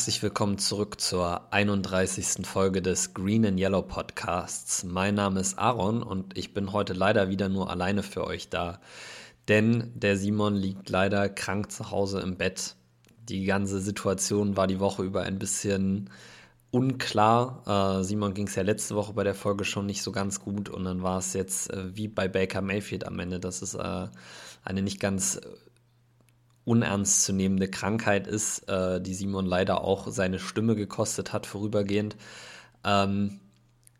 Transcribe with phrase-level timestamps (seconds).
[0.00, 2.46] Herzlich willkommen zurück zur 31.
[2.46, 4.82] Folge des Green and Yellow Podcasts.
[4.82, 8.80] Mein Name ist Aaron und ich bin heute leider wieder nur alleine für euch da.
[9.48, 12.76] Denn der Simon liegt leider krank zu Hause im Bett.
[13.28, 16.08] Die ganze Situation war die Woche über ein bisschen
[16.70, 17.98] unklar.
[18.00, 20.70] Äh, Simon ging es ja letzte Woche bei der Folge schon nicht so ganz gut
[20.70, 24.08] und dann war es jetzt äh, wie bei Baker Mayfield am Ende, dass es äh,
[24.64, 25.38] eine nicht ganz
[26.64, 32.16] unernstzunehmende Krankheit ist, äh, die Simon leider auch seine Stimme gekostet hat vorübergehend.
[32.84, 33.40] Ähm,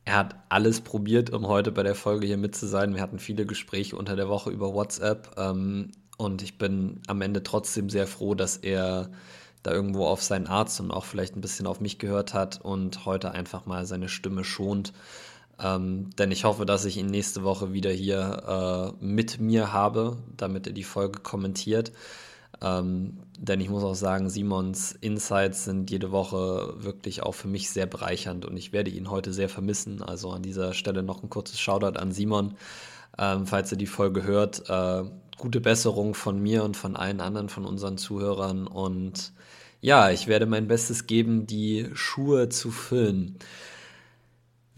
[0.04, 2.94] er hat alles probiert, um heute bei der Folge hier mit zu sein.
[2.94, 7.42] Wir hatten viele Gespräche unter der Woche über WhatsApp ähm, und ich bin am Ende
[7.42, 9.10] trotzdem sehr froh, dass er
[9.62, 13.04] da irgendwo auf seinen Arzt und auch vielleicht ein bisschen auf mich gehört hat und
[13.04, 14.92] heute einfach mal seine Stimme schont.
[15.62, 20.16] Ähm, denn ich hoffe, dass ich ihn nächste Woche wieder hier äh, mit mir habe,
[20.36, 21.92] damit er die Folge kommentiert.
[22.62, 27.70] Ähm, denn ich muss auch sagen, Simons Insights sind jede Woche wirklich auch für mich
[27.70, 30.02] sehr bereichernd und ich werde ihn heute sehr vermissen.
[30.02, 32.54] Also an dieser Stelle noch ein kurzes Shoutout an Simon,
[33.18, 34.68] ähm, falls er die Folge hört.
[34.68, 35.04] Äh,
[35.38, 39.32] gute Besserung von mir und von allen anderen von unseren Zuhörern und
[39.80, 43.38] ja, ich werde mein Bestes geben, die Schuhe zu füllen.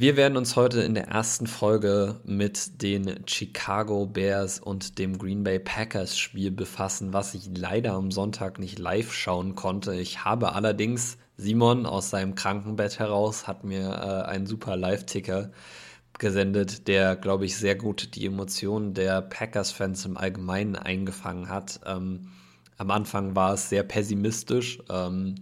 [0.03, 5.45] Wir werden uns heute in der ersten Folge mit den Chicago Bears und dem Green
[5.45, 9.95] Bay Packers Spiel befassen, was ich leider am Sonntag nicht live schauen konnte.
[9.95, 15.53] Ich habe allerdings Simon aus seinem Krankenbett heraus hat mir äh, einen super Live-Ticker
[16.19, 21.79] gesendet, der, glaube ich, sehr gut die Emotionen der Packers-Fans im Allgemeinen eingefangen hat.
[21.87, 22.33] Ähm,
[22.77, 25.37] am Anfang war es sehr pessimistisch ähm,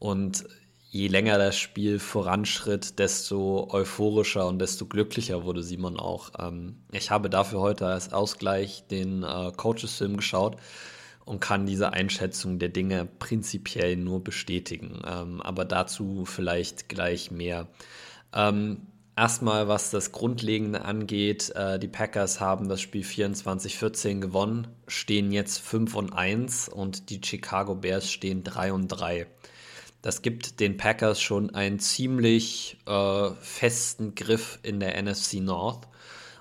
[0.00, 0.44] und
[0.96, 6.30] je länger das Spiel voranschritt, desto euphorischer und desto glücklicher wurde Simon auch.
[6.38, 10.56] Ähm, ich habe dafür heute als Ausgleich den äh, Coaches-Film geschaut
[11.26, 15.02] und kann diese Einschätzung der Dinge prinzipiell nur bestätigen.
[15.06, 17.68] Ähm, aber dazu vielleicht gleich mehr.
[18.32, 18.86] Ähm,
[19.16, 25.58] erstmal, was das Grundlegende angeht, äh, die Packers haben das Spiel 24-14 gewonnen, stehen jetzt
[25.58, 29.26] 5 und 1 und die Chicago Bears stehen 3 und 3.
[30.06, 35.88] Das gibt den Packers schon einen ziemlich äh, festen Griff in der NFC North.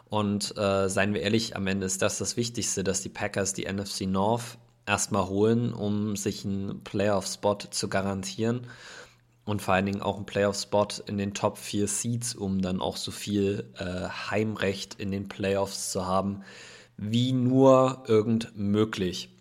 [0.07, 3.65] Und äh, seien wir ehrlich, am Ende ist das das Wichtigste, dass die Packers die
[3.65, 8.67] NFC North erstmal holen, um sich einen Playoff-Spot zu garantieren.
[9.45, 12.97] Und vor allen Dingen auch einen Playoff-Spot in den Top 4 Seeds, um dann auch
[12.97, 16.43] so viel äh, Heimrecht in den Playoffs zu haben,
[16.97, 19.34] wie nur irgend möglich.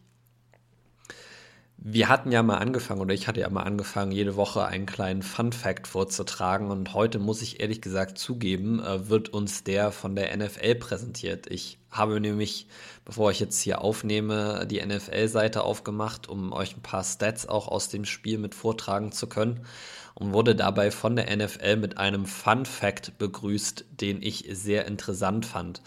[1.87, 5.21] Wir hatten ja mal angefangen, oder ich hatte ja mal angefangen, jede Woche einen kleinen
[5.23, 6.71] Fun-Fact vorzutragen.
[6.71, 11.47] Und heute muss ich ehrlich gesagt zugeben, äh, wird uns der von der NFL präsentiert.
[11.47, 12.69] Ich habe nämlich,
[13.05, 17.91] bevor ich jetzt hier aufnehme, die NFL-Seite aufgemacht, um euch ein paar Stats auch aus
[17.91, 19.67] dem Spiel mit vortragen zu können.
[20.15, 25.83] Und wurde dabei von der NFL mit einem Fun-Fact begrüßt, den ich sehr interessant fand.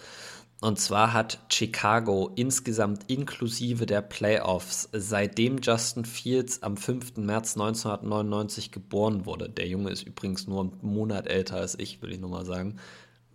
[0.59, 7.17] Und zwar hat Chicago insgesamt inklusive der Playoffs, seitdem Justin Fields am 5.
[7.17, 12.11] März 1999 geboren wurde, der Junge ist übrigens nur einen Monat älter als ich, will
[12.11, 12.77] ich nur mal sagen.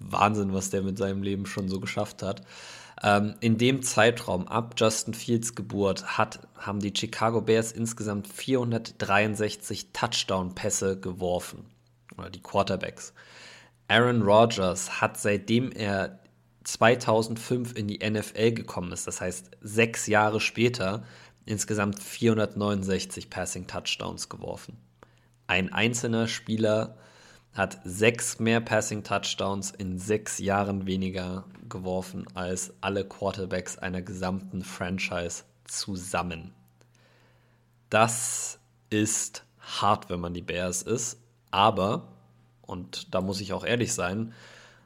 [0.01, 2.43] Wahnsinn, was der mit seinem Leben schon so geschafft hat.
[3.05, 9.93] Ähm, in dem Zeitraum ab Justin Fields Geburt hat, haben die Chicago Bears insgesamt 463
[9.93, 11.67] Touchdown-Pässe geworfen.
[12.19, 13.15] Oder die Quarterbacks.
[13.87, 16.19] Aaron Rodgers hat seitdem er
[16.65, 21.05] 2005 in die NFL gekommen ist, das heißt sechs Jahre später,
[21.45, 24.77] insgesamt 469 Passing Touchdowns geworfen.
[25.47, 26.97] Ein einzelner Spieler
[27.53, 34.63] hat sechs mehr Passing Touchdowns in sechs Jahren weniger geworfen als alle Quarterbacks einer gesamten
[34.63, 36.55] Franchise zusammen.
[37.91, 41.19] Das ist hart, wenn man die Bears ist,
[41.51, 42.09] aber,
[42.63, 44.33] und da muss ich auch ehrlich sein,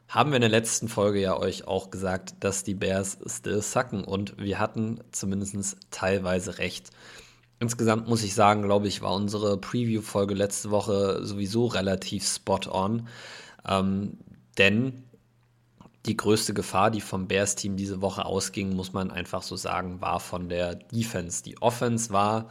[0.09, 4.05] haben wir in der letzten Folge ja euch auch gesagt, dass die Bears still sacken
[4.05, 6.91] und wir hatten zumindest teilweise recht.
[7.59, 13.09] Insgesamt muss ich sagen, glaube ich, war unsere Preview-Folge letzte Woche sowieso relativ spot on.
[13.67, 14.19] Ähm,
[14.59, 15.05] denn
[16.05, 20.21] die größte Gefahr, die vom Bears-Team diese Woche ausging, muss man einfach so sagen, war
[20.21, 21.43] von der Defense.
[21.43, 22.49] Die Offense war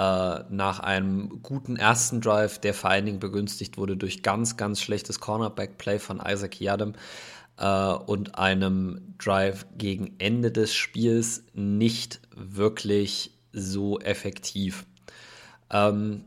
[0.00, 4.80] äh, nach einem guten ersten Drive, der vor allen Dingen begünstigt wurde durch ganz, ganz
[4.80, 6.94] schlechtes Cornerback-Play von Isaac Yadam
[7.58, 14.86] äh, und einem Drive gegen Ende des Spiels nicht wirklich so effektiv.
[15.70, 16.24] Ähm,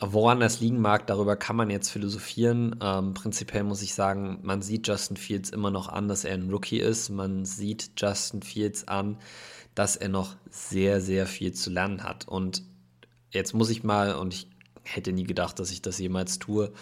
[0.00, 2.76] Woran das liegen mag, darüber kann man jetzt philosophieren.
[2.82, 6.50] Ähm, prinzipiell muss ich sagen, man sieht Justin Fields immer noch an, dass er ein
[6.50, 7.10] Rookie ist.
[7.10, 9.18] Man sieht Justin Fields an,
[9.76, 12.26] dass er noch sehr, sehr viel zu lernen hat.
[12.26, 12.64] Und
[13.34, 14.48] jetzt muss ich mal, und ich
[14.84, 16.72] hätte nie gedacht, dass ich das jemals tue,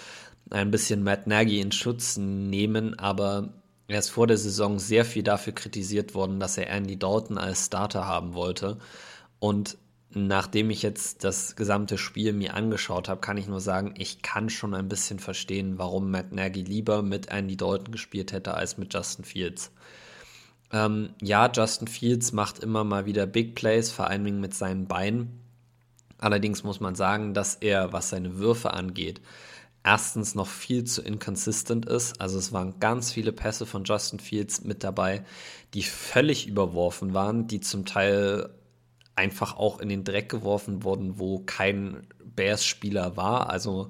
[0.51, 3.55] ein bisschen Matt Nagy in Schutz nehmen, aber
[3.89, 7.67] er ist vor der Saison sehr viel dafür kritisiert worden, dass er Andy Dalton als
[7.67, 8.79] Starter haben wollte.
[9.39, 9.77] Und
[10.11, 14.51] nachdem ich jetzt das gesamte Spiel mir angeschaut habe, kann ich nur sagen, ich kann
[14.51, 18.93] schon ein bisschen verstehen, warum Matt Nagy lieber mit Andy Dalton gespielt hätte als mit
[18.93, 19.73] Justin Fields.
[20.71, 24.87] Ähm, ja, Justin Fields macht immer mal wieder Big Plays, vor allen Dingen mit seinen
[24.87, 25.42] Beinen.
[26.23, 29.21] Allerdings muss man sagen, dass er, was seine Würfe angeht,
[29.83, 32.21] erstens noch viel zu inconsistent ist.
[32.21, 35.25] Also es waren ganz viele Pässe von Justin Fields mit dabei,
[35.75, 38.51] die völlig überworfen waren, die zum Teil
[39.17, 43.51] einfach auch in den Dreck geworfen wurden, wo kein Bears-Spieler war.
[43.51, 43.89] Also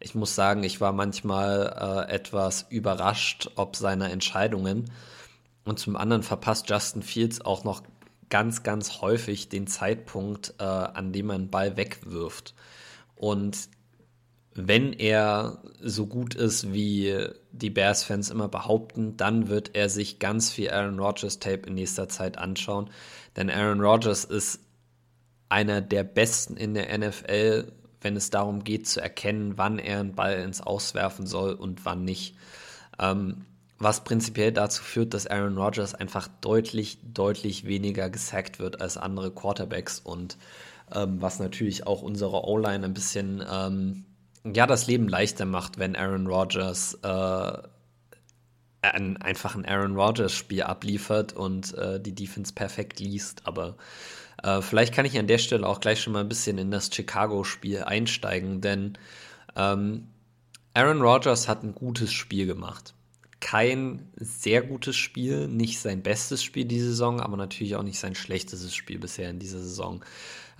[0.00, 4.90] ich muss sagen, ich war manchmal äh, etwas überrascht ob seiner Entscheidungen.
[5.64, 7.82] Und zum anderen verpasst Justin Fields auch noch
[8.30, 12.54] ganz, ganz häufig den Zeitpunkt, äh, an dem man Ball wegwirft.
[13.16, 13.68] Und
[14.54, 20.50] wenn er so gut ist, wie die Bears-Fans immer behaupten, dann wird er sich ganz
[20.50, 22.90] viel Aaron Rodgers-Tape in nächster Zeit anschauen.
[23.36, 24.60] Denn Aaron Rodgers ist
[25.48, 30.14] einer der besten in der NFL, wenn es darum geht zu erkennen, wann er einen
[30.14, 32.36] Ball ins Auswerfen soll und wann nicht.
[32.98, 33.44] Ähm,
[33.80, 39.32] was prinzipiell dazu führt, dass Aaron Rodgers einfach deutlich, deutlich weniger gesackt wird als andere
[39.32, 40.36] Quarterbacks und
[40.94, 44.04] ähm, was natürlich auch unsere O-Line ein bisschen ähm,
[44.44, 47.52] ja das Leben leichter macht, wenn Aaron Rodgers äh,
[48.82, 53.46] ein, einfach ein Aaron Rodgers Spiel abliefert und äh, die Defense perfekt liest.
[53.46, 53.76] Aber
[54.42, 56.90] äh, vielleicht kann ich an der Stelle auch gleich schon mal ein bisschen in das
[56.92, 58.98] Chicago-Spiel einsteigen, denn
[59.56, 60.08] ähm,
[60.74, 62.94] Aaron Rodgers hat ein gutes Spiel gemacht.
[63.40, 68.14] Kein sehr gutes Spiel, nicht sein bestes Spiel diese Saison, aber natürlich auch nicht sein
[68.14, 70.04] schlechtestes Spiel bisher in dieser Saison.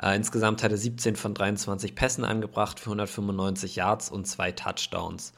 [0.02, 5.34] Äh, insgesamt hat er 17 von 23 Pässen angebracht für 195 Yards und zwei Touchdowns.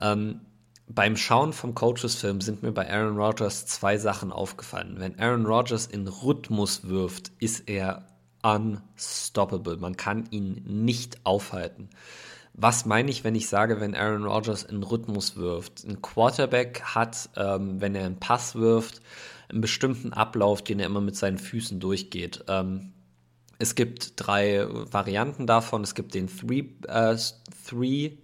[0.00, 0.40] Ähm,
[0.88, 4.96] beim Schauen vom Coaches-Film sind mir bei Aaron Rodgers zwei Sachen aufgefallen.
[4.98, 8.06] Wenn Aaron Rodgers in Rhythmus wirft, ist er
[8.42, 9.78] unstoppable.
[9.78, 11.88] Man kann ihn nicht aufhalten.
[12.58, 15.84] Was meine ich, wenn ich sage, wenn Aaron Rodgers in Rhythmus wirft?
[15.84, 19.02] Ein Quarterback hat, ähm, wenn er einen Pass wirft,
[19.50, 22.44] einen bestimmten Ablauf, den er immer mit seinen Füßen durchgeht.
[22.48, 22.94] Ähm,
[23.58, 25.82] es gibt drei Varianten davon.
[25.82, 27.16] Es gibt den Three, äh,
[27.66, 28.16] three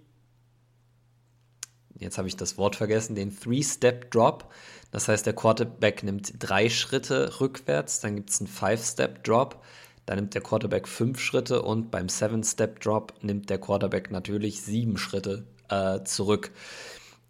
[1.99, 4.51] jetzt habe ich das Wort vergessen, den Three-Step-Drop.
[4.91, 9.63] Das heißt, der Quarterback nimmt drei Schritte rückwärts, dann gibt es einen Five-Step-Drop,
[10.05, 15.45] dann nimmt der Quarterback fünf Schritte und beim Seven-Step-Drop nimmt der Quarterback natürlich sieben Schritte
[15.69, 16.51] äh, zurück.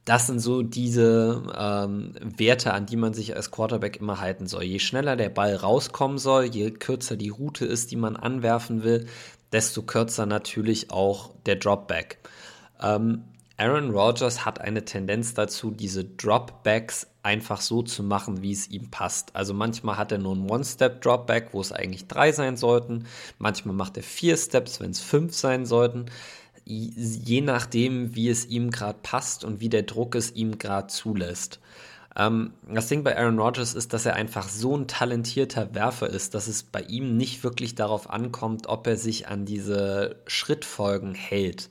[0.06, 4.64] Das sind so diese ähm, Werte, an die man sich als Quarterback immer halten soll.
[4.64, 9.08] Je schneller der Ball rauskommen soll, je kürzer die Route ist, die man anwerfen will,
[9.54, 12.18] desto kürzer natürlich auch der Dropback.
[12.81, 13.24] Ähm,
[13.57, 18.90] Aaron Rodgers hat eine Tendenz dazu, diese Dropbacks einfach so zu machen, wie es ihm
[18.90, 19.36] passt.
[19.36, 23.06] Also manchmal hat er nur einen One-Step-Dropback, wo es eigentlich drei sein sollten.
[23.38, 26.07] Manchmal macht er vier Steps, wenn es fünf sein sollten.
[26.66, 31.60] Je nachdem, wie es ihm gerade passt und wie der Druck es ihm gerade zulässt.
[32.16, 36.33] Ähm, das Ding bei Aaron Rodgers ist, dass er einfach so ein talentierter Werfer ist,
[36.33, 41.69] dass es bei ihm nicht wirklich darauf ankommt, ob er sich an diese Schrittfolgen hält.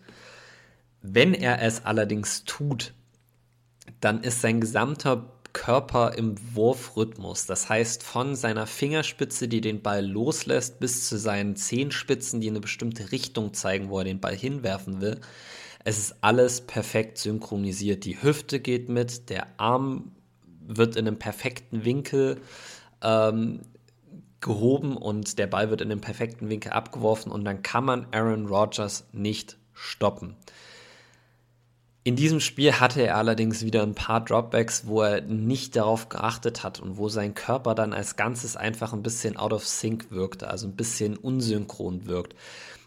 [1.02, 2.94] Wenn er es allerdings tut,
[4.00, 7.46] dann ist sein gesamter Körper im Wurfrhythmus.
[7.46, 12.60] Das heißt, von seiner Fingerspitze, die den Ball loslässt, bis zu seinen Zehenspitzen, die eine
[12.60, 15.20] bestimmte Richtung zeigen, wo er den Ball hinwerfen will.
[15.84, 18.04] Es ist alles perfekt synchronisiert.
[18.04, 20.12] Die Hüfte geht mit, der Arm
[20.66, 22.40] wird in einem perfekten Winkel
[23.02, 23.60] ähm,
[24.40, 28.46] gehoben und der Ball wird in einem perfekten Winkel abgeworfen und dann kann man Aaron
[28.46, 30.36] Rodgers nicht stoppen.
[32.04, 36.64] In diesem Spiel hatte er allerdings wieder ein paar Dropbacks, wo er nicht darauf geachtet
[36.64, 40.48] hat und wo sein Körper dann als Ganzes einfach ein bisschen out of sync wirkte,
[40.48, 42.34] also ein bisschen unsynchron wirkt.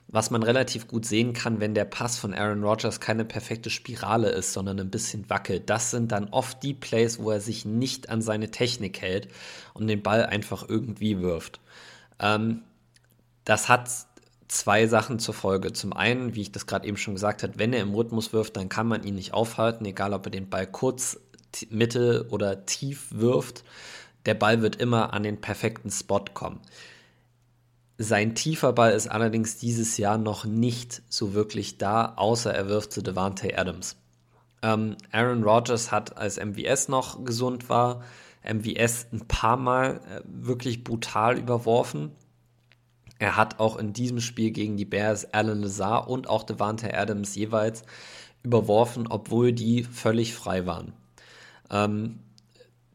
[0.09, 4.29] Was man relativ gut sehen kann, wenn der Pass von Aaron Rodgers keine perfekte Spirale
[4.29, 5.69] ist, sondern ein bisschen wackelt.
[5.69, 9.29] Das sind dann oft die Plays, wo er sich nicht an seine Technik hält
[9.73, 11.61] und den Ball einfach irgendwie wirft.
[12.19, 12.63] Ähm,
[13.45, 13.89] das hat
[14.47, 15.73] zwei Sachen zur Folge.
[15.73, 18.57] Zum einen, wie ich das gerade eben schon gesagt habe, wenn er im Rhythmus wirft,
[18.57, 21.19] dann kann man ihn nicht aufhalten, egal ob er den Ball kurz,
[21.69, 23.63] mittel oder tief wirft.
[24.25, 26.59] Der Ball wird immer an den perfekten Spot kommen.
[27.97, 32.91] Sein tiefer Ball ist allerdings dieses Jahr noch nicht so wirklich da, außer er wirft
[32.91, 33.95] zu Devante Adams.
[34.61, 38.03] Ähm, Aaron Rodgers hat, als MVS noch gesund war,
[38.43, 42.11] MVS ein paar Mal äh, wirklich brutal überworfen
[43.25, 47.33] Er hat auch in diesem Spiel gegen die Bears Alan Lazar und auch Devante Adams
[47.33, 47.81] jeweils
[48.43, 50.93] überworfen, obwohl die völlig frei waren.
[51.71, 52.19] Ähm,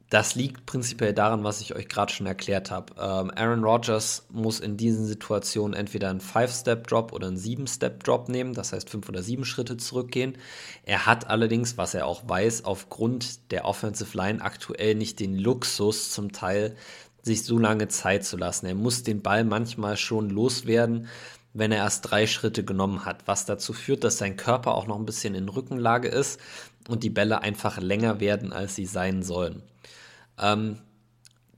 [0.09, 2.93] das liegt prinzipiell daran, was ich euch gerade schon erklärt habe.
[2.97, 8.73] Ähm, Aaron Rodgers muss in diesen Situationen entweder einen Five-Step-Drop oder einen Sieben-Step-Drop nehmen, das
[8.73, 10.39] heißt fünf oder sieben Schritte zurückgehen.
[10.85, 16.13] Er hat allerdings, was er auch weiß, aufgrund der Offensive Line aktuell nicht den Luxus
[16.13, 16.77] zum Teil,
[17.23, 18.67] sich so lange Zeit zu lassen.
[18.67, 21.09] Er muss den Ball manchmal schon loswerden,
[21.53, 24.99] wenn er erst drei Schritte genommen hat, was dazu führt, dass sein Körper auch noch
[24.99, 26.41] ein bisschen in Rückenlage ist
[26.89, 29.63] und die Bälle einfach länger werden, als sie sein sollen.
[30.39, 30.79] Ähm,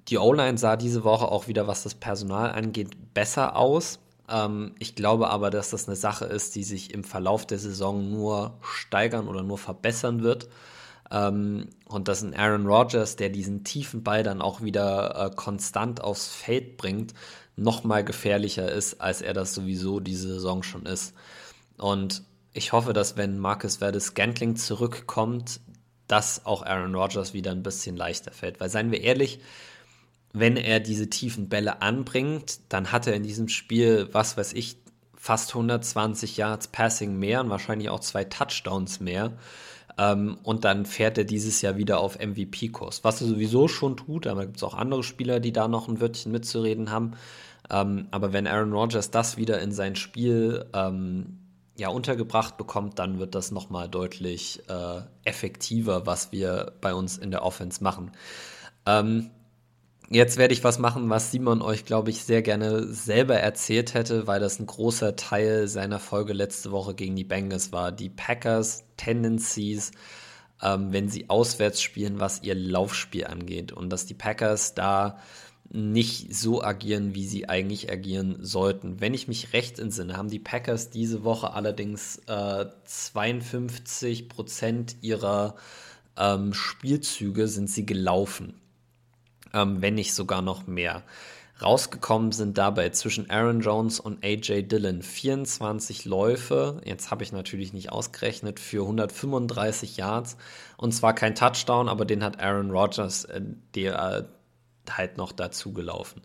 [0.09, 3.99] die O-Line sah diese Woche auch wieder, was das Personal angeht, besser aus.
[4.29, 8.11] Ähm, ich glaube aber, dass das eine Sache ist, die sich im Verlauf der Saison
[8.11, 10.49] nur steigern oder nur verbessern wird.
[11.13, 16.01] Ähm, und dass ein Aaron Rodgers, der diesen tiefen Ball dann auch wieder äh, konstant
[16.01, 17.13] aufs Feld bringt,
[17.55, 21.15] noch mal gefährlicher ist, als er das sowieso diese Saison schon ist.
[21.77, 22.23] Und
[22.55, 25.61] ich hoffe, dass wenn Marcus Verdes Scantling zurückkommt,
[26.07, 28.59] dass auch Aaron Rodgers wieder ein bisschen leichter fällt.
[28.59, 29.41] Weil seien wir ehrlich,
[30.33, 34.79] wenn er diese tiefen Bälle anbringt, dann hat er in diesem Spiel, was weiß ich,
[35.15, 39.33] fast 120 Yards Passing mehr und wahrscheinlich auch zwei Touchdowns mehr.
[39.99, 43.05] Ähm, und dann fährt er dieses Jahr wieder auf MVP-Kurs.
[43.05, 46.01] Was er sowieso schon tut, aber gibt es auch andere Spieler, die da noch ein
[46.01, 47.13] Wörtchen mitzureden haben.
[47.71, 51.39] Ähm, aber wenn Aaron Rodgers das wieder in sein Spiel ähm,
[51.77, 57.31] ja, untergebracht bekommt, dann wird das nochmal deutlich äh, effektiver, was wir bei uns in
[57.31, 58.13] der Offense machen.
[58.87, 59.31] Ähm,
[60.13, 64.27] jetzt werde ich was machen, was Simon euch, glaube ich, sehr gerne selber erzählt hätte,
[64.27, 67.93] weil das ein großer Teil seiner Folge letzte Woche gegen die Bengals war.
[67.93, 69.93] Die Packers Tendencies,
[70.63, 73.73] ähm, wenn sie auswärts spielen, was ihr Laufspiel angeht.
[73.73, 75.19] Und dass die Packers da
[75.71, 79.01] nicht so agieren, wie sie eigentlich agieren sollten.
[79.01, 85.57] Wenn ich mich recht entsinne, haben die Packers diese Woche allerdings äh, 52 Prozent ihrer
[86.17, 88.55] ähm, Spielzüge sind sie gelaufen,
[89.53, 91.03] ähm, wenn nicht sogar noch mehr.
[91.63, 96.81] Rausgekommen sind dabei zwischen Aaron Jones und AJ Dillon 24 Läufe.
[96.85, 100.37] Jetzt habe ich natürlich nicht ausgerechnet für 135 Yards.
[100.77, 103.41] Und zwar kein Touchdown, aber den hat Aaron Rodgers, äh,
[103.75, 104.29] der,
[104.89, 106.23] äh, halt noch dazu gelaufen.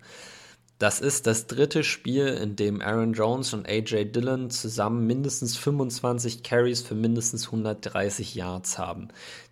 [0.80, 6.42] Das ist das dritte Spiel, in dem Aaron Jones und AJ Dillon zusammen mindestens 25
[6.44, 9.10] Carries für mindestens 130 Yards haben.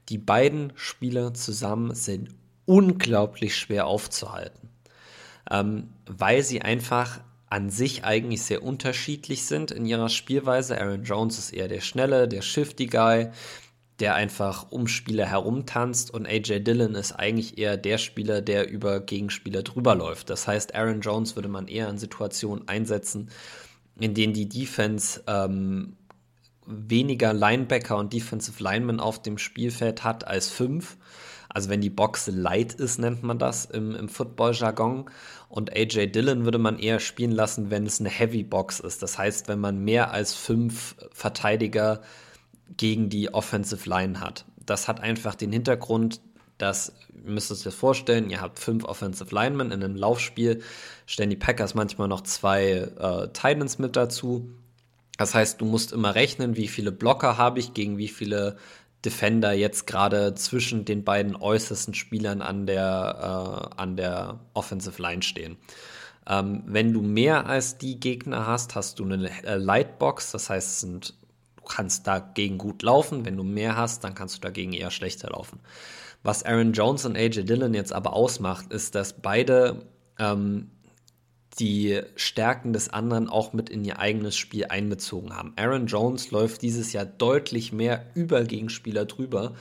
[0.10, 2.30] Die beiden Spieler zusammen sind
[2.66, 4.70] unglaublich schwer aufzuhalten,
[5.50, 10.82] ähm, weil sie einfach an sich eigentlich sehr unterschiedlich sind in ihrer Spielweise.
[10.82, 13.30] Aaron Jones ist eher der schnelle, der shifty Guy
[14.00, 19.00] der einfach um Spieler herumtanzt und AJ Dillon ist eigentlich eher der Spieler, der über
[19.00, 20.30] Gegenspieler drüber läuft.
[20.30, 23.30] Das heißt, Aaron Jones würde man eher in Situationen einsetzen,
[23.98, 25.96] in denen die Defense ähm,
[26.66, 30.98] weniger Linebacker und Defensive Linemen auf dem Spielfeld hat als fünf.
[31.56, 35.10] Also wenn die Box light ist, nennt man das im, im Football-Jargon.
[35.48, 39.02] Und AJ Dillon würde man eher spielen lassen, wenn es eine Heavy Box ist.
[39.02, 42.02] Das heißt, wenn man mehr als fünf Verteidiger
[42.76, 44.44] gegen die Offensive Line hat.
[44.66, 46.20] Das hat einfach den Hintergrund,
[46.58, 46.92] dass,
[47.24, 50.62] ihr müsst es euch vorstellen, ihr habt fünf Offensive Linemen in einem Laufspiel,
[51.06, 54.50] stellen die Packers manchmal noch zwei äh, Titans mit dazu.
[55.18, 58.58] Das heißt, du musst immer rechnen, wie viele Blocker habe ich gegen wie viele
[59.06, 65.22] Defender jetzt gerade zwischen den beiden äußersten Spielern an der, äh, an der Offensive Line
[65.22, 65.58] stehen.
[66.28, 70.80] Ähm, wenn du mehr als die Gegner hast, hast du eine äh, Lightbox, das heißt,
[70.80, 71.14] sind
[71.68, 73.26] kannst dagegen gut laufen.
[73.26, 75.60] Wenn du mehr hast, dann kannst du dagegen eher schlechter laufen.
[76.24, 79.86] Was Aaron Jones und AJ Dillon jetzt aber ausmacht, ist, dass beide
[80.20, 80.72] ähm,
[81.60, 85.54] die Stärken des anderen auch mit in ihr eigenes Spiel einbezogen haben.
[85.56, 89.54] Aaron Jones läuft dieses Jahr deutlich mehr über Gegenspieler drüber,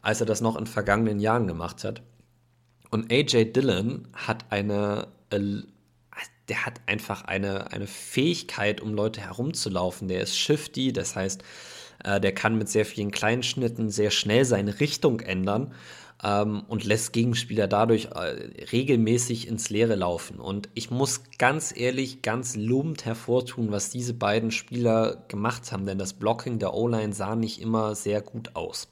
[0.00, 2.02] als er das noch in vergangenen Jahren gemacht hat.
[2.90, 5.62] Und AJ Dillon hat eine äh,
[6.48, 10.08] der hat einfach eine, eine Fähigkeit, um Leute herumzulaufen.
[10.08, 11.42] Der ist shifty, das heißt,
[12.04, 15.74] äh, der kann mit sehr vielen Kleinschnitten sehr schnell seine Richtung ändern
[16.22, 20.38] ähm, und lässt Gegenspieler dadurch äh, regelmäßig ins Leere laufen.
[20.38, 25.98] Und ich muss ganz ehrlich, ganz lobend hervortun, was diese beiden Spieler gemacht haben, denn
[25.98, 28.88] das Blocking der O-Line sah nicht immer sehr gut aus.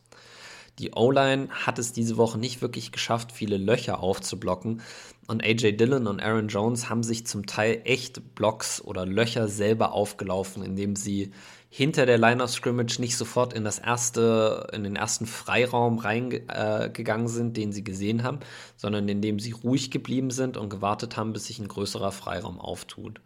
[0.81, 4.83] Die O-Line hat es diese Woche nicht wirklich geschafft, viele Löcher aufzublocken.
[5.29, 9.93] Und AJ Dillon und Aaron Jones haben sich zum Teil echt Blocks oder Löcher selber
[9.93, 11.33] aufgelaufen, indem sie
[11.77, 17.27] hinter der Line of Scrimmage nicht sofort in das erste, in den ersten Freiraum reingegangen
[17.27, 18.39] äh, sind, den sie gesehen haben,
[18.77, 23.21] sondern indem sie ruhig geblieben sind und gewartet haben, bis sich ein größerer Freiraum auftut.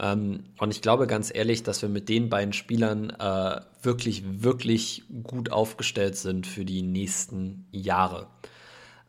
[0.00, 5.04] Ähm, und ich glaube ganz ehrlich, dass wir mit den beiden Spielern äh, wirklich, wirklich
[5.22, 8.26] gut aufgestellt sind für die nächsten Jahre.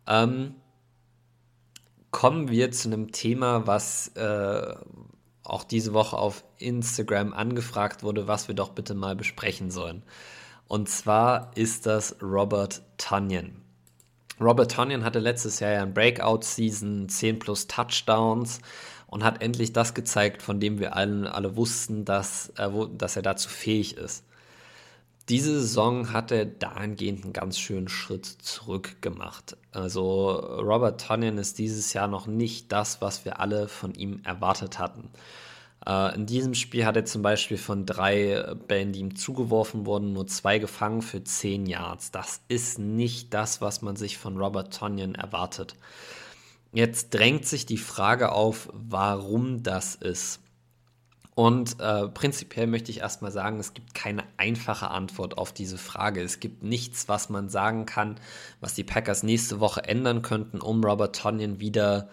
[0.06, 0.54] Ähm,
[2.12, 4.76] kommen wir zu einem Thema, was äh,
[5.46, 10.04] auch diese Woche auf Instagram angefragt wurde, was wir doch bitte mal besprechen sollen.
[10.68, 13.62] Und zwar ist das Robert Tunyon.
[14.42, 18.60] Robert Tunyon hatte letztes Jahr ja ein Breakout-Season, 10 plus Touchdowns
[19.08, 23.22] und hat endlich das gezeigt, von dem wir alle, alle wussten, dass, äh, dass er
[23.22, 24.26] dazu fähig ist.
[25.28, 29.58] Diese Saison hat er dahingehend einen ganz schönen Schritt zurück gemacht.
[29.72, 34.78] Also Robert Tonyan ist dieses Jahr noch nicht das, was wir alle von ihm erwartet
[34.78, 35.10] hatten.
[35.88, 40.14] Äh, in diesem Spiel hat er zum Beispiel von drei Bällen, die ihm zugeworfen wurden,
[40.14, 42.12] nur zwei gefangen für zehn Yards.
[42.12, 45.76] Das ist nicht das, was man sich von Robert Tonyan erwartet.
[46.72, 50.40] Jetzt drängt sich die Frage auf, warum das ist.
[51.36, 56.22] Und äh, prinzipiell möchte ich erstmal sagen, es gibt keine einfache Antwort auf diese Frage.
[56.22, 58.16] Es gibt nichts, was man sagen kann,
[58.62, 62.08] was die Packers nächste Woche ändern könnten, um Robert Tonyan wieder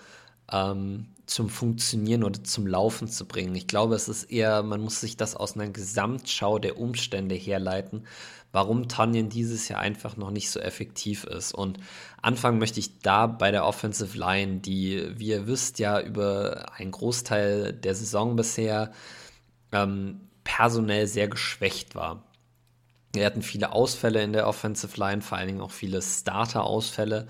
[0.51, 3.55] ähm, zum Funktionieren oder zum Laufen zu bringen.
[3.55, 8.07] Ich glaube, es ist eher, man muss sich das aus einer Gesamtschau der Umstände herleiten,
[8.53, 11.55] warum Tanyan dieses Jahr einfach noch nicht so effektiv ist.
[11.55, 11.79] Und
[12.21, 16.91] anfangen möchte ich da bei der Offensive Line, die, wie ihr wisst, ja über einen
[16.91, 18.93] Großteil der Saison bisher
[19.73, 22.23] ähm, personell sehr geschwächt war.
[23.15, 27.29] Wir hatten viele Ausfälle in der Offensive Line, vor allen Dingen auch viele Starter-Ausfälle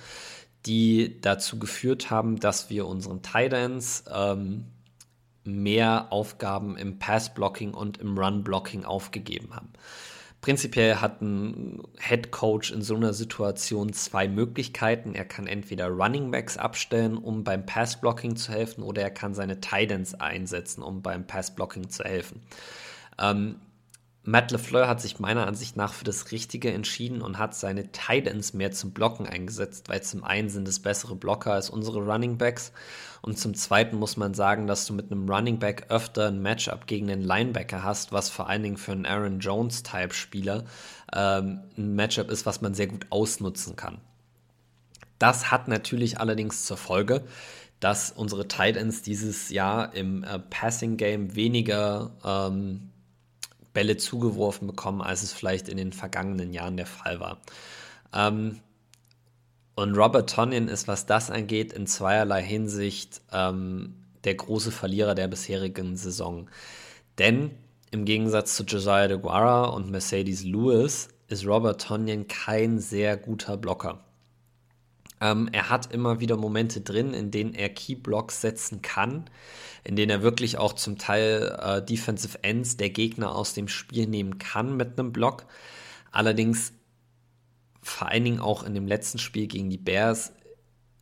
[0.66, 4.66] die dazu geführt haben, dass wir unseren Titans ähm,
[5.44, 9.72] mehr Aufgaben im Pass-Blocking und im Run-Blocking aufgegeben haben.
[10.40, 15.14] Prinzipiell hat ein Head Coach in so einer Situation zwei Möglichkeiten.
[15.14, 19.34] Er kann entweder Running Backs abstellen, um beim Pass Blocking zu helfen, oder er kann
[19.34, 22.42] seine Titans einsetzen, um beim Pass Blocking zu helfen.
[23.20, 23.56] Ähm,
[24.24, 28.28] Matt LeFleur hat sich meiner Ansicht nach für das Richtige entschieden und hat seine Tight
[28.28, 32.38] Ends mehr zum Blocken eingesetzt, weil zum einen sind es bessere Blocker als unsere Running
[32.38, 32.72] Backs
[33.22, 36.86] und zum zweiten muss man sagen, dass du mit einem Running Back öfter ein Matchup
[36.86, 40.64] gegen einen Linebacker hast, was vor allen Dingen für einen Aaron Jones-Type Spieler
[41.12, 43.98] ähm, ein Matchup ist, was man sehr gut ausnutzen kann.
[45.18, 47.24] Das hat natürlich allerdings zur Folge,
[47.80, 52.91] dass unsere Tight Ends dieses Jahr im äh, Passing Game weniger ähm,
[53.72, 57.40] Bälle zugeworfen bekommen, als es vielleicht in den vergangenen Jahren der Fall war.
[58.14, 58.60] Ähm,
[59.74, 65.28] und Robert Tonyan ist, was das angeht, in zweierlei Hinsicht ähm, der große Verlierer der
[65.28, 66.50] bisherigen Saison.
[67.18, 67.52] Denn
[67.90, 74.04] im Gegensatz zu Josiah DeGuara und Mercedes Lewis ist Robert Tonyan kein sehr guter Blocker.
[75.22, 79.30] Ähm, er hat immer wieder Momente drin, in denen er Key-Blocks setzen kann,
[79.84, 84.08] in denen er wirklich auch zum Teil äh, Defensive Ends der Gegner aus dem Spiel
[84.08, 85.46] nehmen kann mit einem Block.
[86.10, 86.72] Allerdings,
[87.82, 90.32] vor allen Dingen auch in dem letzten Spiel gegen die Bears,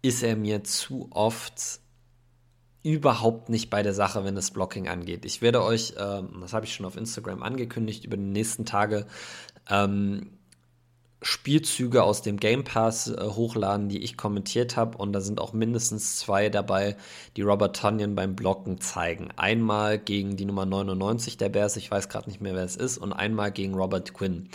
[0.03, 1.81] ist er mir zu oft
[2.83, 5.25] überhaupt nicht bei der Sache, wenn das Blocking angeht.
[5.25, 9.07] Ich werde euch, äh, das habe ich schon auf Instagram angekündigt, über die nächsten Tage
[9.71, 10.40] ähm,
[11.23, 14.97] Spielzüge aus dem Game Pass äh, hochladen, die ich kommentiert habe.
[14.97, 16.97] Und da sind auch mindestens zwei dabei,
[17.37, 19.29] die Robert Tunyon beim Blocken zeigen.
[19.37, 22.99] Einmal gegen die Nummer 99 der Bears, ich weiß gerade nicht mehr, wer es ist,
[22.99, 24.49] und einmal gegen Robert Quinn.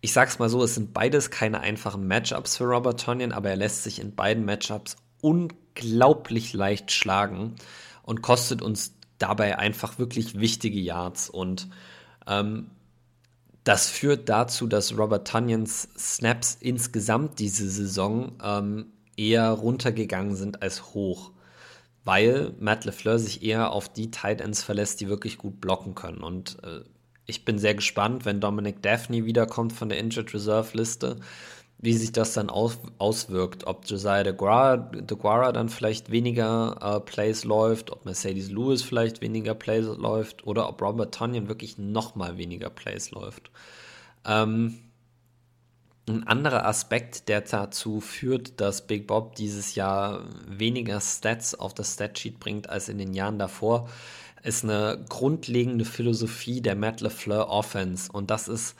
[0.00, 3.56] Ich sag's mal so, es sind beides keine einfachen Matchups für Robert Tunyon, aber er
[3.56, 7.56] lässt sich in beiden Matchups unglaublich leicht schlagen
[8.02, 11.28] und kostet uns dabei einfach wirklich wichtige Yards.
[11.28, 11.68] Und
[12.28, 12.70] ähm,
[13.66, 20.94] das führt dazu, dass Robert Tunyons Snaps insgesamt diese Saison ähm, eher runtergegangen sind als
[20.94, 21.32] hoch,
[22.04, 26.18] weil Matt LeFleur sich eher auf die Tight Ends verlässt, die wirklich gut blocken können.
[26.18, 26.82] Und äh,
[27.26, 31.16] ich bin sehr gespannt, wenn Dominic Daphne wiederkommt von der Injured Reserve Liste,
[31.78, 33.66] wie sich das dann aus, auswirkt.
[33.66, 39.86] Ob Josiah DeGuara, dann vielleicht weniger äh, Plays läuft, ob Mercedes Lewis vielleicht weniger Plays
[39.86, 43.50] läuft oder ob Robert Tonyan wirklich nochmal weniger Plays läuft.
[44.24, 44.78] Ähm,
[46.08, 51.94] ein anderer Aspekt, der dazu führt, dass Big Bob dieses Jahr weniger Stats auf das
[51.94, 53.88] Statsheet bringt als in den Jahren davor,
[54.44, 58.10] ist eine grundlegende Philosophie der Matt LeFleur Offense.
[58.12, 58.76] Und das ist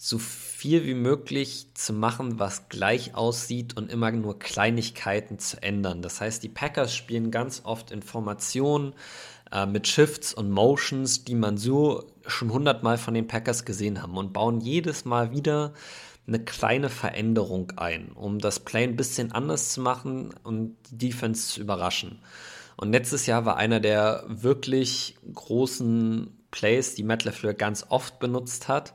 [0.00, 6.02] so viel wie möglich zu machen, was gleich aussieht und immer nur Kleinigkeiten zu ändern.
[6.02, 8.94] Das heißt, die Packers spielen ganz oft in Formationen
[9.50, 14.16] äh, mit Shifts und Motions, die man so schon hundertmal von den Packers gesehen haben
[14.16, 15.74] und bauen jedes Mal wieder
[16.28, 21.48] eine kleine Veränderung ein, um das Play ein bisschen anders zu machen und die Defense
[21.54, 22.20] zu überraschen.
[22.76, 28.68] Und letztes Jahr war einer der wirklich großen Plays, die Matt LeFleur ganz oft benutzt
[28.68, 28.94] hat,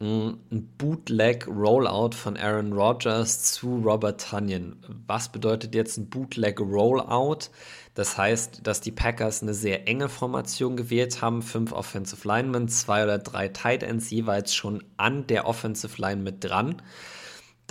[0.00, 4.76] ein Bootleg Rollout von Aaron Rodgers zu Robert Tunyon.
[5.06, 7.50] Was bedeutet jetzt ein Bootleg Rollout?
[7.94, 13.04] Das heißt, dass die Packers eine sehr enge Formation gewählt haben, fünf Offensive Linemen, zwei
[13.04, 16.80] oder drei Tight Ends jeweils schon an der Offensive Line mit dran.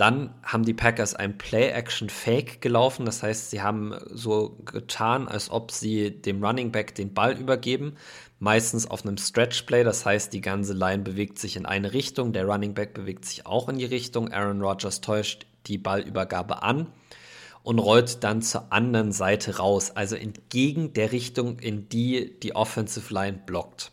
[0.00, 3.04] Dann haben die Packers ein Play-Action-Fake gelaufen.
[3.04, 7.96] Das heißt, sie haben so getan, als ob sie dem Running Back den Ball übergeben.
[8.38, 9.84] Meistens auf einem Stretch-Play.
[9.84, 12.32] Das heißt, die ganze Line bewegt sich in eine Richtung.
[12.32, 14.32] Der Running Back bewegt sich auch in die Richtung.
[14.32, 16.86] Aaron Rodgers täuscht die Ballübergabe an
[17.62, 19.90] und rollt dann zur anderen Seite raus.
[19.90, 23.92] Also entgegen der Richtung, in die die Offensive Line blockt.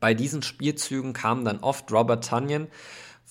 [0.00, 2.66] Bei diesen Spielzügen kam dann oft Robert Tunyon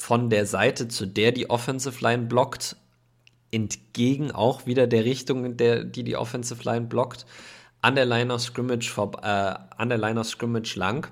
[0.04, 2.76] von der Seite, zu der die Offensive Line blockt,
[3.52, 7.26] entgegen auch wieder der Richtung, der die die Offensive Line blockt,
[7.82, 11.08] an der Line of Scrimmage, vor, äh, an der Line of Scrimmage lang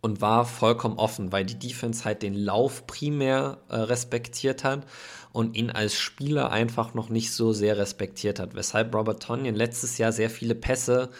[0.00, 4.86] und war vollkommen offen, weil die Defense halt den Lauf primär äh, respektiert hat
[5.32, 8.54] und ihn als Spieler einfach noch nicht so sehr respektiert hat.
[8.54, 11.10] Weshalb Robert Tonyan letztes Jahr sehr viele Pässe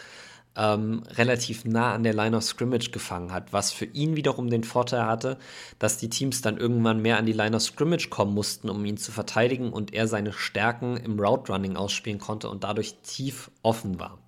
[0.55, 4.63] ähm, relativ nah an der Line of Scrimmage gefangen hat, was für ihn wiederum den
[4.63, 5.37] Vorteil hatte,
[5.79, 8.97] dass die Teams dann irgendwann mehr an die Line of Scrimmage kommen mussten, um ihn
[8.97, 13.99] zu verteidigen und er seine Stärken im Route Running ausspielen konnte und dadurch tief offen
[13.99, 14.19] war.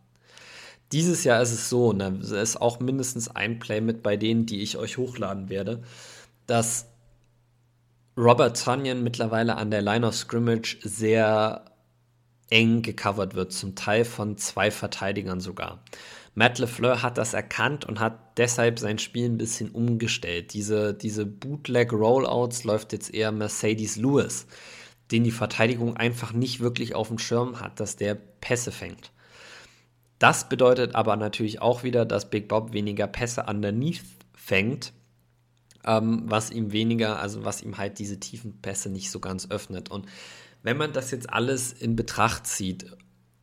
[0.91, 4.45] Dieses Jahr ist es so, ne, es ist auch mindestens ein Play mit bei denen,
[4.45, 5.83] die ich euch hochladen werde,
[6.47, 6.87] dass
[8.17, 11.65] Robert Tunyon mittlerweile an der Line of Scrimmage sehr
[12.49, 15.83] eng gecovert wird, zum Teil von zwei Verteidigern sogar.
[16.35, 20.53] Matt LeFleur hat das erkannt und hat deshalb sein Spiel ein bisschen umgestellt.
[20.53, 24.45] Diese, diese Bootleg-Rollouts läuft jetzt eher Mercedes Lewis,
[25.11, 29.11] den die Verteidigung einfach nicht wirklich auf dem Schirm hat, dass der Pässe fängt.
[30.19, 34.01] Das bedeutet aber natürlich auch wieder, dass Big Bob weniger Pässe underneath
[34.33, 34.91] fängt,
[35.85, 39.89] ähm, was ihm weniger, also was ihm halt diese tiefen Pässe nicht so ganz öffnet.
[39.89, 40.05] Und
[40.65, 42.87] wenn man das jetzt alles in Betracht zieht,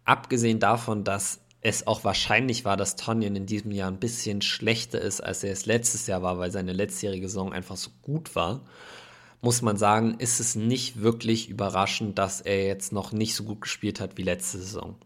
[0.05, 5.01] abgesehen davon, dass es auch wahrscheinlich war, dass Tonyan in diesem Jahr ein bisschen schlechter
[5.01, 8.63] ist, als er es letztes Jahr war, weil seine letztjährige Saison einfach so gut war,
[9.41, 13.61] muss man sagen, ist es nicht wirklich überraschend, dass er jetzt noch nicht so gut
[13.61, 14.97] gespielt hat wie letzte Saison.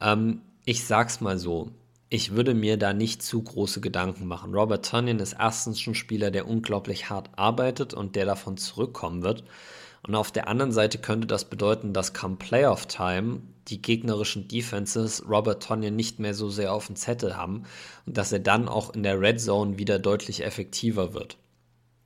[0.00, 1.72] Ähm, ich sag's mal so,
[2.08, 4.54] ich würde mir da nicht zu große Gedanken machen.
[4.54, 9.24] Robert Tonyan ist erstens schon ein Spieler, der unglaublich hart arbeitet und der davon zurückkommen
[9.24, 9.42] wird.
[10.06, 15.22] Und auf der anderen Seite könnte das bedeuten, dass come Playoff Time die gegnerischen Defenses
[15.28, 17.64] Robert Tonyan nicht mehr so sehr auf dem Zettel haben
[18.06, 21.38] und dass er dann auch in der Red Zone wieder deutlich effektiver wird.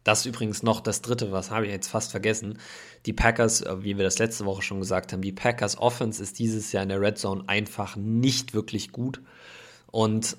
[0.04, 2.58] Das ist übrigens noch das dritte, was habe ich jetzt fast vergessen.
[3.06, 6.38] Die Packers, äh, wie wir das letzte Woche schon gesagt haben, die Packers Offense ist
[6.38, 9.20] dieses Jahr in der Red Zone einfach nicht wirklich gut.
[9.90, 10.36] Und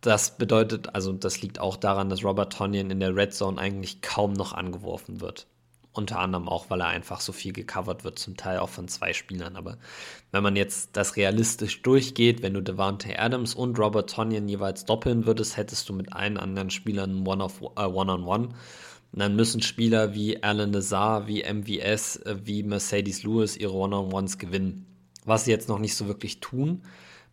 [0.00, 4.00] das bedeutet, also das liegt auch daran, dass Robert Tonyan in der Red Zone eigentlich
[4.00, 5.46] kaum noch angeworfen wird.
[5.94, 9.12] Unter anderem auch, weil er einfach so viel gecovert wird, zum Teil auch von zwei
[9.12, 9.56] Spielern.
[9.56, 9.76] Aber
[10.30, 15.26] wenn man jetzt das realistisch durchgeht, wenn du Devante Adams und Robert Tonyan jeweils doppeln
[15.26, 17.72] würdest, hättest du mit allen anderen Spielern One-on-One.
[17.76, 18.48] Äh, One -on -one.
[19.12, 24.86] dann müssen Spieler wie Alan Lazar, wie MVS, äh, wie Mercedes Lewis ihre One-on-Ones gewinnen.
[25.26, 26.82] Was sie jetzt noch nicht so wirklich tun.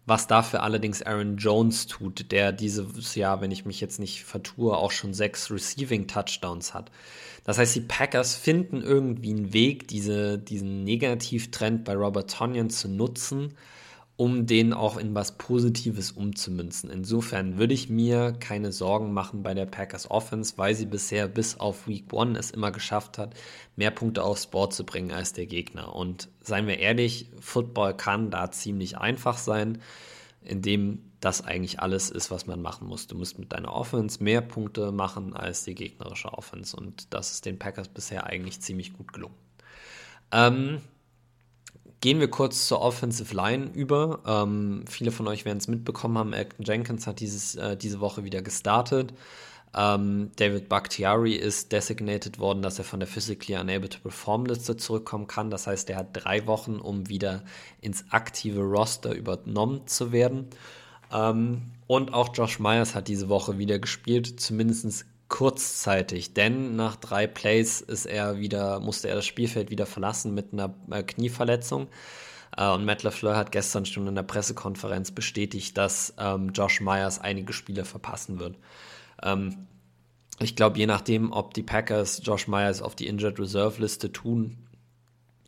[0.10, 4.76] Was dafür allerdings Aaron Jones tut, der dieses Jahr, wenn ich mich jetzt nicht vertue,
[4.76, 6.89] auch schon sechs Receiving Touchdowns hat.
[7.43, 12.88] Das heißt, die Packers finden irgendwie einen Weg, diese, diesen Negativtrend bei Robert Tonyan zu
[12.89, 13.54] nutzen,
[14.19, 16.89] um den auch in was Positives umzumünzen.
[16.89, 21.58] Insofern würde ich mir keine Sorgen machen bei der Packers Offense, weil sie bisher bis
[21.58, 23.34] auf Week 1 es immer geschafft hat,
[23.77, 25.95] mehr Punkte aufs Board zu bringen als der Gegner.
[25.95, 29.77] Und seien wir ehrlich, Football kann da ziemlich einfach sein,
[30.43, 33.08] indem das eigentlich alles ist, was man machen muss.
[33.08, 36.75] Du musst mit deiner Offense mehr Punkte machen als die gegnerische Offense.
[36.75, 39.36] Und das ist den Packers bisher eigentlich ziemlich gut gelungen.
[40.34, 40.82] Ähm,
[42.01, 44.19] gehen wir kurz zur Offensive Line über.
[44.25, 46.33] Ähm, viele von euch werden es mitbekommen haben.
[46.33, 49.13] Elton Jenkins hat dieses, äh, diese Woche wieder gestartet.
[49.75, 54.77] Ähm, David Bakhtiari ist designated worden, dass er von der Physically Unable to Perform Liste
[54.77, 55.51] zurückkommen kann.
[55.51, 57.43] Das heißt, er hat drei Wochen, um wieder
[57.81, 60.47] ins aktive Roster übernommen zu werden.
[61.12, 67.27] Ähm, und auch Josh Myers hat diese Woche wieder gespielt, zumindest kurzzeitig, denn nach drei
[67.27, 71.87] Plays ist er wieder, musste er das Spielfeld wieder verlassen mit einer äh, Knieverletzung.
[72.57, 77.19] Äh, und Matt LaFleur hat gestern schon in der Pressekonferenz bestätigt, dass ähm, Josh Myers
[77.19, 78.57] einige Spiele verpassen wird.
[79.23, 79.67] Ähm,
[80.39, 84.57] ich glaube, je nachdem, ob die Packers Josh Myers auf die Injured Reserve Liste tun,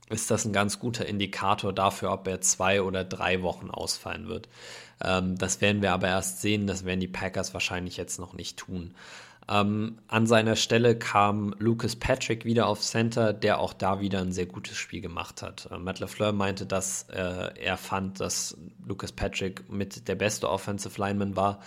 [0.09, 4.49] ist das ein ganz guter Indikator dafür, ob er zwei oder drei Wochen ausfallen wird.
[5.03, 8.57] Ähm, das werden wir aber erst sehen, das werden die Packers wahrscheinlich jetzt noch nicht
[8.57, 8.93] tun.
[9.51, 14.31] Ähm, an seiner Stelle kam Lucas Patrick wieder auf Center, der auch da wieder ein
[14.31, 15.67] sehr gutes Spiel gemacht hat.
[15.69, 20.99] Äh, Matt LaFleur meinte, dass äh, er fand, dass Lucas Patrick mit der beste Offensive
[21.01, 21.59] Lineman war.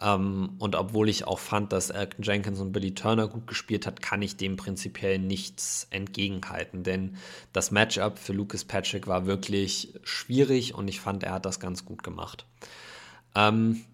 [0.00, 4.02] Ähm, und obwohl ich auch fand, dass Elton Jenkins und Billy Turner gut gespielt hat,
[4.02, 6.82] kann ich dem prinzipiell nichts entgegenhalten.
[6.82, 7.18] Denn
[7.52, 11.84] das Matchup für Lucas Patrick war wirklich schwierig und ich fand, er hat das ganz
[11.84, 12.46] gut gemacht.
[13.36, 13.84] Ähm,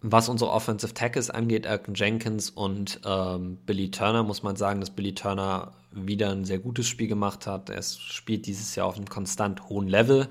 [0.00, 4.90] was unsere Offensive Tackles angeht, Elton Jenkins und ähm, Billy Turner, muss man sagen, dass
[4.90, 7.70] Billy Turner wieder ein sehr gutes Spiel gemacht hat.
[7.70, 10.28] Er spielt dieses Jahr auf einem konstant hohen Level.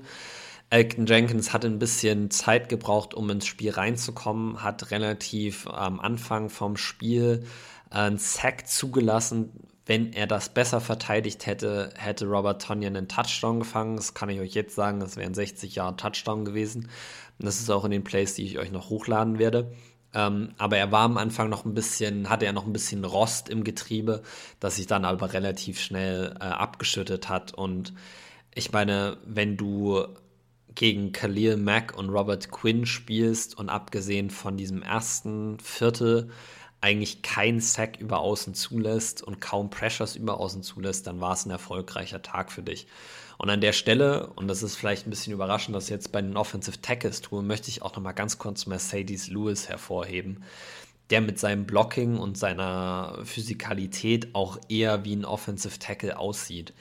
[0.70, 6.50] Elton Jenkins hat ein bisschen Zeit gebraucht, um ins Spiel reinzukommen, hat relativ am Anfang
[6.50, 7.44] vom Spiel
[7.90, 9.50] einen Sack zugelassen.
[9.86, 13.96] Wenn er das besser verteidigt hätte, hätte Robert Tonyan einen Touchdown gefangen.
[13.96, 16.90] Das kann ich euch jetzt sagen, das wären 60 Jahre Touchdown gewesen.
[17.38, 19.72] Und das ist auch in den Plays, die ich euch noch hochladen werde.
[20.14, 23.48] Ähm, aber er war am Anfang noch ein bisschen, hatte er noch ein bisschen Rost
[23.48, 24.22] im Getriebe,
[24.58, 27.52] das sich dann aber relativ schnell äh, abgeschüttet hat.
[27.54, 27.92] Und
[28.54, 30.06] ich meine, wenn du
[30.74, 36.30] gegen Khalil Mack und Robert Quinn spielst und abgesehen von diesem ersten Viertel
[36.80, 41.44] eigentlich keinen Sack über außen zulässt und kaum Pressures über außen zulässt, dann war es
[41.44, 42.86] ein erfolgreicher Tag für dich.
[43.38, 46.20] Und an der Stelle, und das ist vielleicht ein bisschen überraschend, dass ich jetzt bei
[46.20, 50.42] den Offensive Tackles tue, möchte ich auch nochmal ganz kurz Mercedes Lewis hervorheben,
[51.10, 56.74] der mit seinem Blocking und seiner Physikalität auch eher wie ein Offensive Tackle aussieht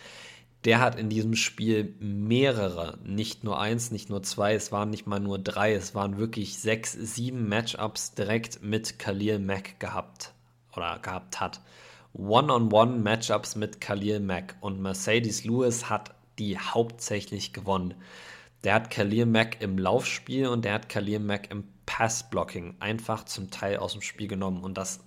[0.68, 5.08] der hat in diesem Spiel mehrere, nicht nur eins, nicht nur zwei, es waren nicht
[5.08, 10.34] mal nur drei, es waren wirklich sechs, sieben Matchups direkt mit Khalil Mack gehabt
[10.76, 11.62] oder gehabt hat.
[12.14, 17.94] One-on-One-Matchups mit Khalil Mack und Mercedes Lewis hat die hauptsächlich gewonnen.
[18.64, 23.50] Der hat Khalil Mack im Laufspiel und der hat Khalil Mack im Pass-Blocking einfach zum
[23.50, 25.00] Teil aus dem Spiel genommen und das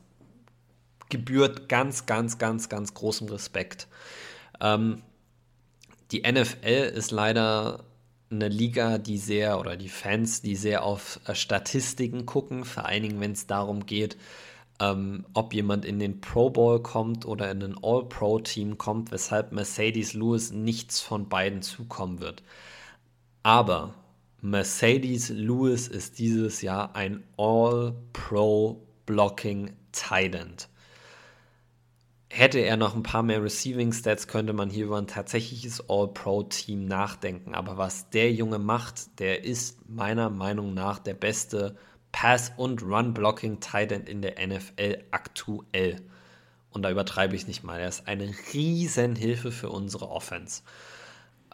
[1.08, 3.88] gebührt ganz, ganz, ganz, ganz großem Respekt.
[4.60, 5.02] Ähm,
[6.12, 7.84] die NFL ist leider
[8.30, 13.20] eine Liga, die sehr, oder die Fans, die sehr auf Statistiken gucken, vor allen Dingen,
[13.20, 14.16] wenn es darum geht,
[14.80, 20.14] ähm, ob jemand in den Pro Bowl kommt oder in ein All-Pro-Team kommt, weshalb Mercedes
[20.14, 22.42] Lewis nichts von beiden zukommen wird.
[23.42, 23.94] Aber
[24.40, 30.54] Mercedes Lewis ist dieses Jahr ein All-Pro Blocking Titan.
[32.32, 36.86] Hätte er noch ein paar mehr Receiving Stats, könnte man hier über ein tatsächliches All-Pro-Team
[36.86, 37.54] nachdenken.
[37.54, 41.76] Aber was der Junge macht, der ist meiner Meinung nach der beste
[42.12, 46.00] Pass- und Run-Blocking-Tight in der NFL aktuell.
[46.70, 47.80] Und da übertreibe ich nicht mal.
[47.80, 50.62] Er ist eine Riesenhilfe für unsere Offense.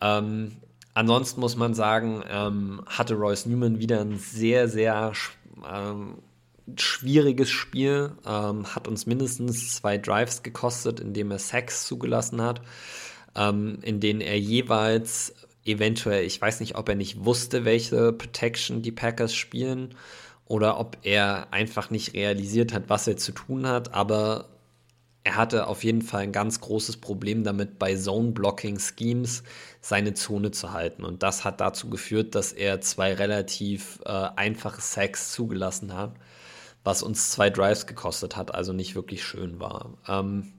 [0.00, 0.56] Ähm,
[0.94, 5.12] ansonsten muss man sagen, ähm, hatte Royce Newman wieder ein sehr, sehr
[5.66, 6.18] ähm,
[6.76, 12.60] schwieriges Spiel, ähm, hat uns mindestens zwei Drives gekostet, indem er Sacks zugelassen hat,
[13.34, 18.82] ähm, in denen er jeweils eventuell, ich weiß nicht, ob er nicht wusste, welche Protection
[18.82, 19.94] die Packers spielen
[20.46, 24.48] oder ob er einfach nicht realisiert hat, was er zu tun hat, aber
[25.24, 29.42] er hatte auf jeden Fall ein ganz großes Problem damit, bei Zone-Blocking-Schemes
[29.80, 31.04] seine Zone zu halten.
[31.04, 36.14] Und das hat dazu geführt, dass er zwei relativ äh, einfache Sacks zugelassen hat
[36.86, 39.90] was uns zwei Drives gekostet hat, also nicht wirklich schön war.
[40.06, 40.52] Ähm,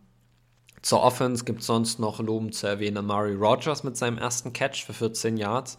[0.82, 4.86] zur Offense gibt es sonst noch Loben zu erwähnen Amari Rogers mit seinem ersten Catch
[4.86, 5.78] für 14 Yards.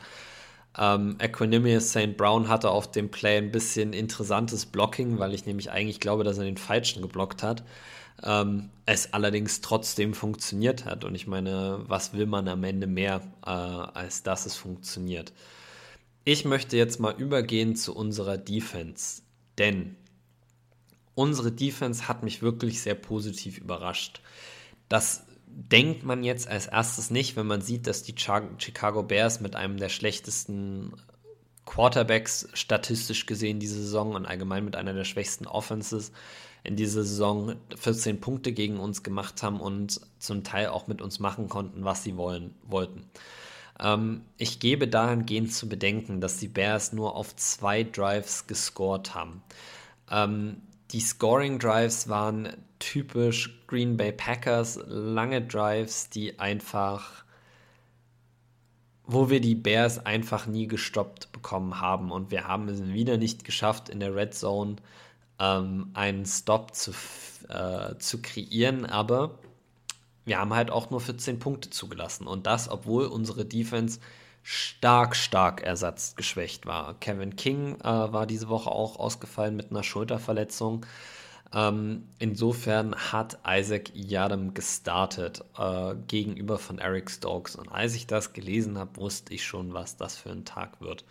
[0.78, 2.16] Ähm, Equanimous St.
[2.16, 6.38] Brown hatte auf dem Play ein bisschen interessantes Blocking, weil ich nämlich eigentlich glaube, dass
[6.38, 7.64] er den Falschen geblockt hat.
[8.22, 11.04] Ähm, es allerdings trotzdem funktioniert hat.
[11.04, 15.32] Und ich meine, was will man am Ende mehr, äh, als dass es funktioniert?
[16.24, 19.22] Ich möchte jetzt mal übergehen zu unserer Defense.
[19.56, 19.96] Denn
[21.14, 24.20] unsere Defense hat mich wirklich sehr positiv überrascht.
[24.88, 25.24] Das
[25.60, 29.76] denkt man jetzt als erstes nicht, wenn man sieht, dass die Chicago Bears mit einem
[29.76, 30.92] der schlechtesten
[31.66, 36.12] Quarterbacks statistisch gesehen diese Saison und allgemein mit einer der schwächsten Offenses
[36.62, 41.18] in dieser Saison 14 Punkte gegen uns gemacht haben und zum Teil auch mit uns
[41.18, 43.04] machen konnten, was sie wollen, wollten.
[43.80, 49.42] Ähm, ich gebe dahingehend zu bedenken, dass die Bears nur auf zwei Drives gescored haben.
[50.08, 57.24] Ähm, die Scoring Drives waren typisch Green Bay Packers, lange Drives, die einfach,
[59.04, 62.10] wo wir die Bears einfach nie gestoppt bekommen haben.
[62.10, 64.76] Und wir haben es wieder nicht geschafft, in der Red Zone
[65.38, 66.92] ähm, einen Stop zu,
[67.48, 68.86] äh, zu kreieren.
[68.86, 69.38] Aber
[70.24, 72.26] wir haben halt auch nur 14 Punkte zugelassen.
[72.26, 74.00] Und das, obwohl unsere Defense
[74.42, 76.94] stark, stark ersatzgeschwächt war.
[77.00, 80.86] Kevin King äh, war diese Woche auch ausgefallen mit einer Schulterverletzung.
[81.54, 87.56] Ähm, insofern hat Isaac Yadam gestartet äh, gegenüber von Eric Stokes.
[87.56, 91.04] Und als ich das gelesen habe, wusste ich schon, was das für ein Tag wird.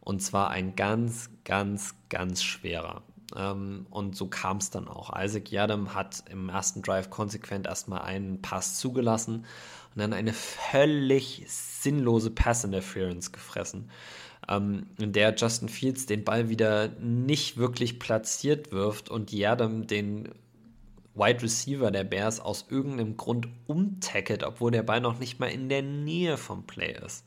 [0.00, 3.02] Und zwar ein ganz, ganz, ganz schwerer.
[3.36, 5.18] Ähm, und so kam es dann auch.
[5.18, 9.46] Isaac Yadam hat im ersten Drive konsequent erstmal einen Pass zugelassen
[9.94, 13.90] und dann eine völlig sinnlose Pass Interference gefressen,
[14.48, 20.28] ähm, in der Justin Fields den Ball wieder nicht wirklich platziert wirft und Yadam den
[21.14, 25.68] Wide Receiver der Bears aus irgendeinem Grund umtackelt, obwohl der Ball noch nicht mal in
[25.68, 27.24] der Nähe vom Play ist.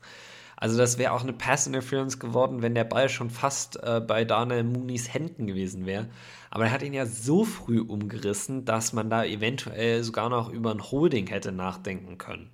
[0.56, 4.24] Also das wäre auch eine Pass Interference geworden, wenn der Ball schon fast äh, bei
[4.24, 6.08] Daniel Mooney's Händen gewesen wäre.
[6.50, 10.70] Aber er hat ihn ja so früh umgerissen, dass man da eventuell sogar noch über
[10.70, 12.50] ein Holding hätte nachdenken können.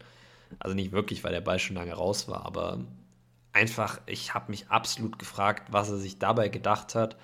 [0.59, 2.81] Also nicht wirklich, weil der Ball schon lange raus war, aber
[3.53, 7.17] einfach, ich habe mich absolut gefragt, was er sich dabei gedacht hat.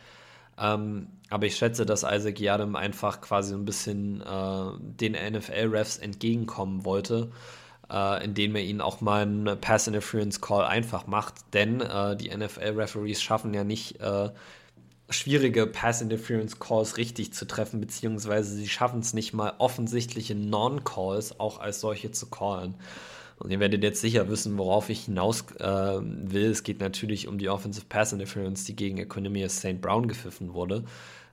[0.59, 5.99] Ähm, aber ich schätze, dass Isaac Yadam einfach quasi so ein bisschen äh, den NFL-Refs
[5.99, 7.31] entgegenkommen wollte
[7.91, 12.35] äh, indem er ihnen auch mal einen Pass Interference Call einfach macht, denn äh, die
[12.37, 14.31] NFL-Referees schaffen ja nicht äh,
[15.09, 21.39] schwierige Pass Interference Calls richtig zu treffen, beziehungsweise sie schaffen es nicht mal offensichtliche Non-Calls
[21.39, 22.75] auch als solche zu callen.
[23.39, 25.65] Und ihr werdet jetzt sicher wissen, worauf ich hinaus äh,
[26.01, 26.51] will.
[26.51, 29.81] Es geht natürlich um die Offensive Pass Interference, die gegen Economy St.
[29.81, 30.85] Brown gepfiffen wurde,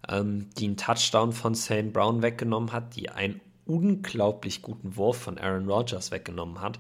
[0.10, 1.94] ähm, die einen Touchdown von St.
[1.94, 6.80] Brown weggenommen hat, die ein unglaublich guten Wurf von Aaron Rodgers weggenommen hat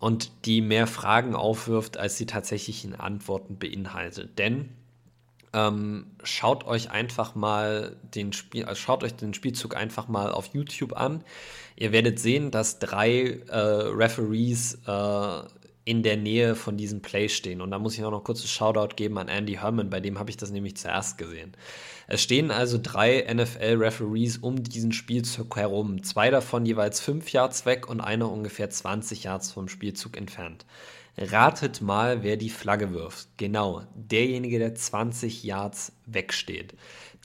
[0.00, 4.38] und die mehr Fragen aufwirft, als sie tatsächlichen Antworten beinhaltet.
[4.38, 4.70] Denn
[5.52, 10.46] ähm, schaut euch einfach mal den Spiel, also schaut euch den Spielzug einfach mal auf
[10.52, 11.24] YouTube an.
[11.76, 15.42] Ihr werdet sehen, dass drei äh, Referees äh,
[15.84, 17.60] in der Nähe von diesem Play stehen.
[17.60, 20.18] Und da muss ich auch noch kurz ein Shoutout geben an Andy Herman, bei dem
[20.18, 21.52] habe ich das nämlich zuerst gesehen.
[22.06, 26.02] Es stehen also drei NFL-Referees um diesen Spielzug herum.
[26.02, 30.66] Zwei davon jeweils fünf Yards weg und einer ungefähr 20 Yards vom Spielzug entfernt.
[31.20, 33.28] Ratet mal, wer die Flagge wirft.
[33.36, 36.74] Genau, derjenige, der 20 Yards wegsteht.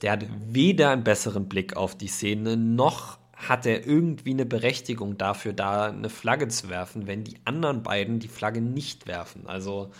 [0.02, 5.16] Der hat weder einen besseren Blick auf die Szene, noch hat er irgendwie eine Berechtigung
[5.18, 9.46] dafür, da eine Flagge zu werfen, wenn die anderen beiden die Flagge nicht werfen.
[9.46, 9.90] Also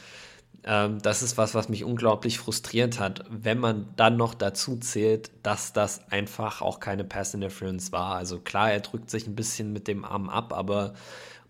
[0.65, 5.31] ähm, das ist was, was mich unglaublich frustriert hat, wenn man dann noch dazu zählt,
[5.43, 8.17] dass das einfach auch keine Pass Interference war.
[8.17, 10.95] Also klar, er drückt sich ein bisschen mit dem Arm ab, aber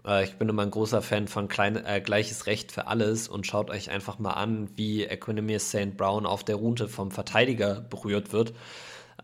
[0.07, 3.47] äh, ich bin immer ein großer Fan von klein, äh, gleiches Recht für alles und
[3.47, 5.97] schaut euch einfach mal an, wie Equinemius St.
[5.97, 8.55] Brown auf der Route vom Verteidiger berührt wird.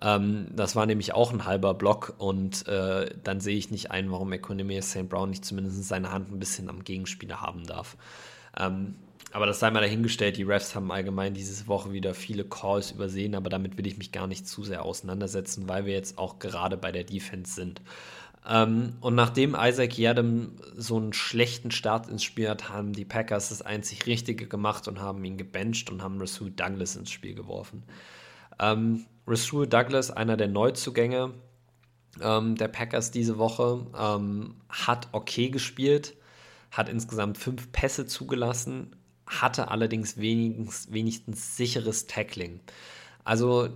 [0.01, 4.11] Ähm, das war nämlich auch ein halber Block und äh, dann sehe ich nicht ein,
[4.11, 5.09] warum Equinemius St.
[5.09, 7.97] Brown nicht zumindest seine Hand ein bisschen am Gegenspieler haben darf.
[8.59, 8.97] Ähm,
[9.33, 13.35] aber das sei mal dahingestellt, die Refs haben allgemein diese Woche wieder viele Calls übersehen,
[13.35, 16.77] aber damit will ich mich gar nicht zu sehr auseinandersetzen, weil wir jetzt auch gerade
[16.77, 17.81] bei der Defense sind.
[18.49, 23.51] Ähm, und nachdem Isaac Yadam so einen schlechten Start ins Spiel hat, haben die Packers
[23.51, 27.85] das einzig Richtige gemacht und haben ihn gebencht und haben Rasul Douglas ins Spiel geworfen.
[28.59, 31.33] Ähm, Rasul Douglas, einer der Neuzugänge
[32.21, 36.17] ähm, der Packers diese Woche, ähm, hat okay gespielt,
[36.71, 42.61] hat insgesamt fünf Pässe zugelassen, hatte allerdings wenigstens, wenigstens sicheres Tackling.
[43.25, 43.69] Also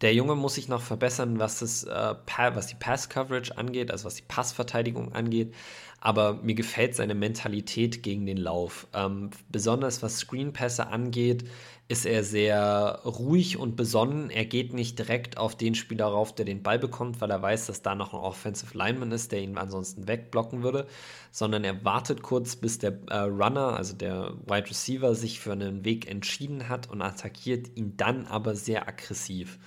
[0.00, 2.14] der Junge muss sich noch verbessern, was, das, äh,
[2.54, 5.54] was die Pass-Coverage angeht, also was die Passverteidigung angeht.
[6.00, 8.86] Aber mir gefällt seine Mentalität gegen den Lauf.
[8.94, 11.44] Ähm, besonders was Screenpässe angeht,
[11.88, 14.28] ist er sehr ruhig und besonnen.
[14.28, 17.66] Er geht nicht direkt auf den Spieler rauf, der den Ball bekommt, weil er weiß,
[17.66, 20.86] dass da noch ein Offensive Lineman ist, der ihn ansonsten wegblocken würde,
[21.30, 25.84] sondern er wartet kurz, bis der äh, Runner, also der Wide Receiver, sich für einen
[25.86, 29.58] Weg entschieden hat und attackiert ihn dann aber sehr aggressiv.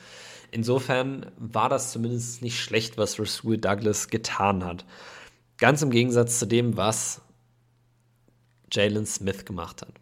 [0.51, 4.86] Insofern war das zumindest nicht schlecht, was Rasul Douglas getan hat.
[5.62, 7.22] Ganz im Gegensatz zu dem, was
[8.72, 9.93] Jalen Smith gemacht hat.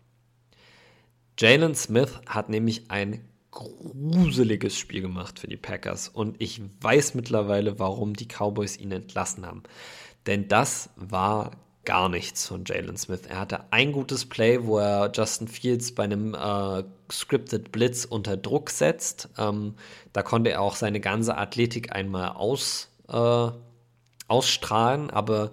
[1.38, 7.78] Jalen Smith hat nämlich ein gruseliges Spiel gemacht für die Packers und ich weiß mittlerweile,
[7.78, 9.64] warum die Cowboys ihn entlassen haben.
[10.28, 11.51] Denn das war
[11.84, 13.24] gar nichts von Jalen Smith.
[13.28, 18.38] Er hatte ein gutes Play, wo er Justin Fields bei einem äh, Scripted Blitz unter
[18.38, 19.28] Druck setzt.
[19.38, 19.76] Ähm,
[20.14, 23.49] da konnte er auch seine ganze Athletik einmal aus, äh,
[24.30, 25.51] ausstrahlen, aber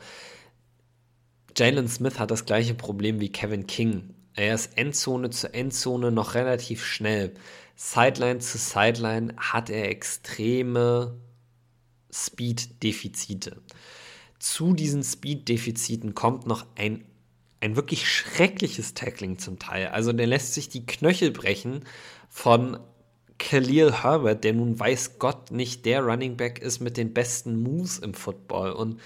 [1.56, 4.14] Jalen Smith hat das gleiche Problem wie Kevin King.
[4.34, 7.32] Er ist Endzone zu Endzone noch relativ schnell.
[7.74, 11.18] Sideline zu Sideline hat er extreme
[12.12, 13.62] Speed-Defizite.
[14.38, 17.04] Zu diesen Speed-Defiziten kommt noch ein,
[17.60, 19.88] ein wirklich schreckliches Tackling zum Teil.
[19.88, 21.84] Also der lässt sich die Knöchel brechen
[22.28, 22.78] von
[23.38, 27.98] Khalil Herbert, der nun weiß Gott nicht der Running Back ist mit den besten Moves
[27.98, 28.72] im Football.
[28.72, 29.00] Und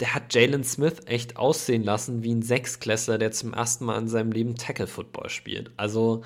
[0.00, 4.08] der hat Jalen Smith echt aussehen lassen wie ein Sechsklässler, der zum ersten Mal in
[4.08, 5.70] seinem Leben Tackle-Football spielt.
[5.76, 6.22] Also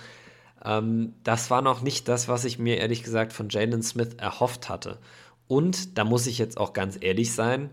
[0.65, 4.69] ähm, das war noch nicht das, was ich mir ehrlich gesagt von Jalen Smith erhofft
[4.69, 4.99] hatte.
[5.47, 7.71] Und da muss ich jetzt auch ganz ehrlich sein,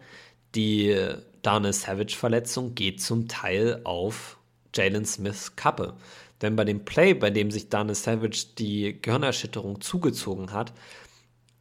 [0.56, 0.98] die
[1.42, 4.38] Dana Savage-Verletzung geht zum Teil auf
[4.76, 5.96] Jalen Smiths Kappe.
[6.42, 10.74] Denn bei dem Play, bei dem sich Dana Savage die Gehirnerschütterung zugezogen hat,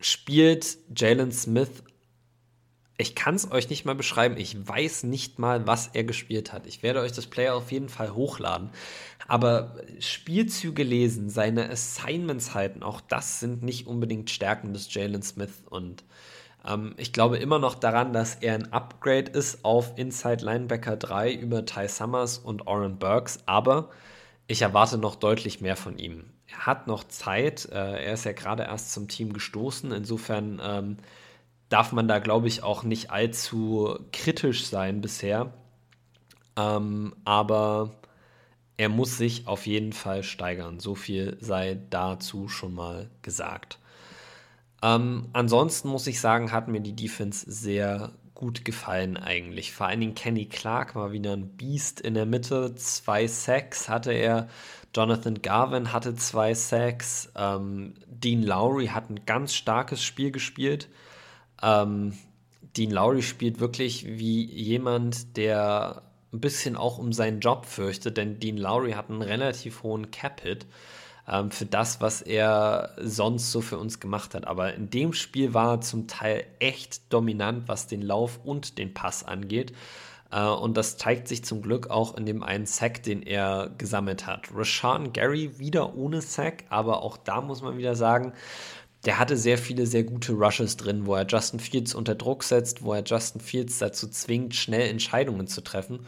[0.00, 1.82] spielt Jalen Smith
[3.00, 4.36] ich kann es euch nicht mal beschreiben.
[4.36, 6.66] Ich weiß nicht mal, was er gespielt hat.
[6.66, 8.68] Ich werde euch das Player auf jeden Fall hochladen.
[9.26, 15.62] Aber Spielzüge lesen, seine Assignments halten, auch das sind nicht unbedingt Stärken des Jalen Smith.
[15.70, 16.04] Und
[16.68, 21.32] ähm, ich glaube immer noch daran, dass er ein Upgrade ist auf Inside Linebacker 3
[21.32, 23.38] über Ty Summers und Oren Burks.
[23.46, 23.88] Aber
[24.50, 26.24] ich erwarte noch deutlich mehr von ihm.
[26.48, 27.68] Er hat noch Zeit.
[27.70, 29.92] Äh, er ist ja gerade erst zum Team gestoßen.
[29.92, 30.60] Insofern.
[30.62, 30.96] Ähm,
[31.70, 35.54] darf man da, glaube ich, auch nicht allzu kritisch sein bisher.
[36.56, 37.94] Ähm, aber
[38.76, 40.80] er muss sich auf jeden Fall steigern.
[40.80, 43.78] So viel sei dazu schon mal gesagt.
[44.82, 49.72] Ähm, ansonsten muss ich sagen, hat mir die Defense sehr gut gefallen eigentlich.
[49.72, 52.74] Vor allen Dingen Kenny Clark war wieder ein Biest in der Mitte.
[52.74, 54.48] Zwei Sacks hatte er.
[54.96, 57.30] Jonathan Garvin hatte zwei Sacks.
[57.36, 60.88] Ähm, Dean Lowry hat ein ganz starkes Spiel gespielt.
[61.62, 62.14] Ähm,
[62.76, 68.40] Dean Lowry spielt wirklich wie jemand, der ein bisschen auch um seinen Job fürchtet, denn
[68.40, 70.66] Dean Lowry hat einen relativ hohen Cap-Hit
[71.30, 74.46] ähm, für das, was er sonst so für uns gemacht hat.
[74.46, 78.92] Aber in dem Spiel war er zum Teil echt dominant, was den Lauf und den
[78.92, 79.72] Pass angeht.
[80.32, 84.26] Äh, und das zeigt sich zum Glück auch in dem einen Sack, den er gesammelt
[84.26, 84.48] hat.
[84.54, 88.32] Rashawn Gary wieder ohne Sack, aber auch da muss man wieder sagen,
[89.06, 92.82] der hatte sehr viele sehr gute Rushes drin, wo er Justin Fields unter Druck setzt,
[92.82, 96.00] wo er Justin Fields dazu zwingt, schnell Entscheidungen zu treffen.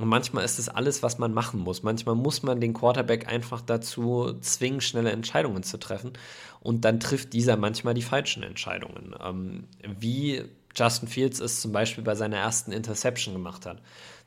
[0.00, 1.82] Und manchmal ist es alles, was man machen muss.
[1.82, 6.12] Manchmal muss man den Quarterback einfach dazu zwingen, schnelle Entscheidungen zu treffen.
[6.60, 9.14] Und dann trifft dieser manchmal die falschen Entscheidungen.
[9.22, 10.44] Ähm, wie
[10.74, 13.82] Justin Fields es zum Beispiel bei seiner ersten Interception gemacht hat.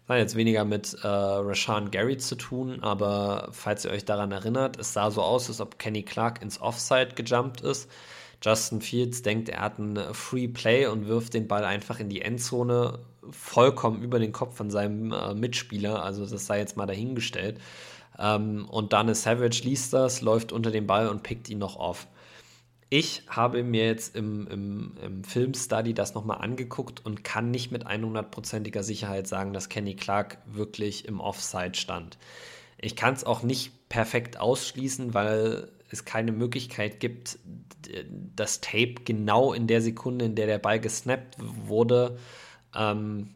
[0.05, 4.31] Das hat jetzt weniger mit äh, Rashawn Gary zu tun, aber falls ihr euch daran
[4.31, 7.89] erinnert, es sah so aus, als ob Kenny Clark ins Offside gejumpt ist.
[8.43, 12.21] Justin Fields denkt, er hat einen Free Play und wirft den Ball einfach in die
[12.21, 12.99] Endzone
[13.31, 16.03] vollkommen über den Kopf von seinem äh, Mitspieler.
[16.03, 17.59] Also das sei jetzt mal dahingestellt.
[18.17, 22.07] Ähm, und Dana Savage liest das, läuft unter den Ball und pickt ihn noch auf.
[22.89, 27.87] Ich habe mir jetzt im, im, im Filmstudy das nochmal angeguckt und kann nicht mit
[27.87, 32.19] 100%iger Sicherheit sagen, dass Kenny Clark wirklich im Offside stand.
[32.79, 37.39] Ich kann es auch nicht perfekt ausschließen, weil es keine Möglichkeit gibt,
[38.35, 42.17] das Tape genau in der Sekunde, in der der Ball gesnappt wurde,
[42.75, 43.33] ähm,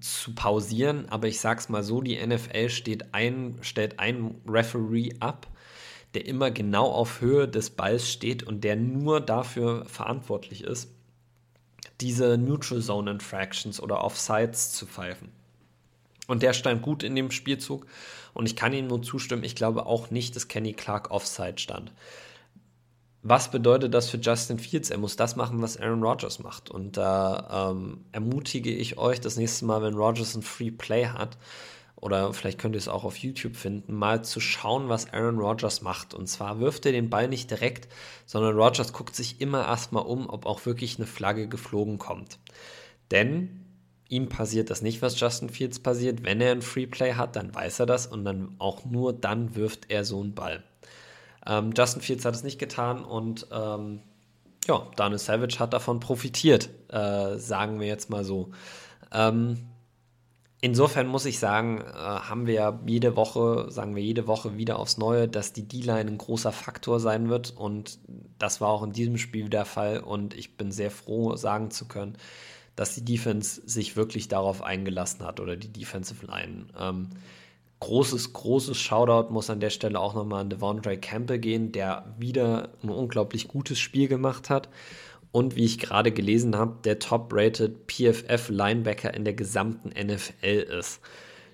[0.00, 1.08] zu pausieren.
[1.08, 5.46] Aber ich sag's mal so: Die NFL steht ein, stellt einen Referee ab
[6.14, 10.90] der immer genau auf Höhe des Balls steht und der nur dafür verantwortlich ist,
[12.00, 15.30] diese Neutral Zone Infractions oder Offsides zu pfeifen.
[16.26, 17.86] Und der stand gut in dem Spielzug
[18.34, 21.92] und ich kann ihm nur zustimmen, ich glaube auch nicht, dass Kenny Clark Offside stand.
[23.22, 24.90] Was bedeutet das für Justin Fields?
[24.90, 26.70] Er muss das machen, was Aaron Rodgers macht.
[26.70, 31.36] Und da ähm, ermutige ich euch das nächste Mal, wenn Rodgers ein Free Play hat,
[31.96, 35.82] oder vielleicht könnt ihr es auch auf YouTube finden, mal zu schauen, was Aaron Rodgers
[35.82, 36.14] macht.
[36.14, 37.88] Und zwar wirft er den Ball nicht direkt,
[38.24, 42.38] sondern Rodgers guckt sich immer erstmal um, ob auch wirklich eine Flagge geflogen kommt.
[43.10, 43.66] Denn
[44.08, 46.24] ihm passiert das nicht, was Justin Fields passiert.
[46.24, 49.90] Wenn er ein Freeplay hat, dann weiß er das und dann auch nur dann wirft
[49.90, 50.64] er so einen Ball.
[51.46, 54.00] Ähm, Justin Fields hat es nicht getan und ähm,
[54.66, 58.50] ja, Daniel Savage hat davon profitiert, äh, sagen wir jetzt mal so.
[59.12, 59.70] Ähm,
[60.62, 64.78] Insofern muss ich sagen, äh, haben wir ja jede Woche, sagen wir jede Woche wieder
[64.78, 67.56] aufs Neue, dass die D-Line ein großer Faktor sein wird.
[67.56, 67.98] Und
[68.38, 70.00] das war auch in diesem Spiel der Fall.
[70.00, 72.16] Und ich bin sehr froh, sagen zu können,
[72.76, 76.66] dass die Defense sich wirklich darauf eingelassen hat oder die Defensive Line.
[76.78, 77.08] Ähm,
[77.80, 82.70] großes, großes Shoutout muss an der Stelle auch nochmal an Devondre Campbell gehen, der wieder
[82.82, 84.68] ein unglaublich gutes Spiel gemacht hat.
[85.32, 91.00] Und wie ich gerade gelesen habe, der top-rated PFF-Linebacker in der gesamten NFL ist.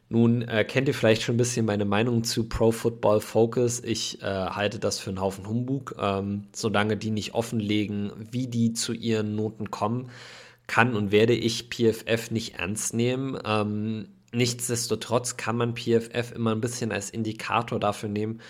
[0.09, 3.81] Nun äh, kennt ihr vielleicht schon ein bisschen meine Meinung zu Pro Football Focus.
[3.81, 5.97] Ich äh, halte das für einen Haufen Humbug.
[5.99, 10.11] Ähm, solange die nicht offenlegen, wie die zu ihren Noten kommen,
[10.69, 13.39] kann und werde ich PFF nicht ernst nehmen.
[13.45, 18.41] Ähm, nichtsdestotrotz kann man PFF immer ein bisschen als Indikator dafür nehmen,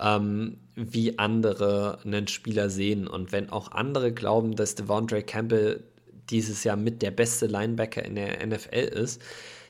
[0.00, 3.08] ähm, wie andere einen Spieler sehen.
[3.08, 5.84] Und wenn auch andere glauben, dass Devondre Campbell
[6.30, 9.22] dieses Jahr mit der beste Linebacker in der NFL ist,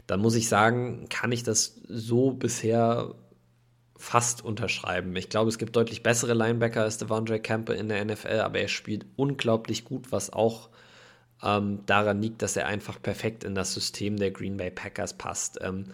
[0.06, 3.14] dann muss ich sagen, kann ich das so bisher
[3.96, 5.14] fast unterschreiben.
[5.16, 8.68] Ich glaube, es gibt deutlich bessere Linebacker als Devondre Campbell in der NFL, aber er
[8.68, 10.70] spielt unglaublich gut, was auch
[11.42, 15.58] ähm, daran liegt, dass er einfach perfekt in das System der Green Bay Packers passt.
[15.62, 15.86] Ähm,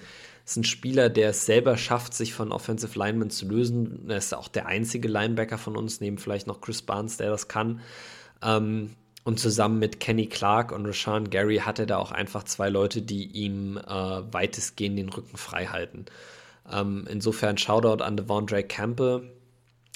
[0.44, 4.04] ist ein Spieler, der es selber schafft, sich von Offensive Linemen zu lösen.
[4.08, 7.48] Er ist auch der einzige Linebacker von uns, neben vielleicht noch Chris Barnes, der das
[7.48, 7.80] kann.
[8.42, 8.90] Ähm,
[9.24, 13.00] und zusammen mit Kenny Clark und Rashawn Gary hat er da auch einfach zwei Leute,
[13.00, 16.04] die ihm äh, weitestgehend den Rücken frei halten.
[16.70, 19.32] Ähm, insofern Shoutout an Devondre Campbell.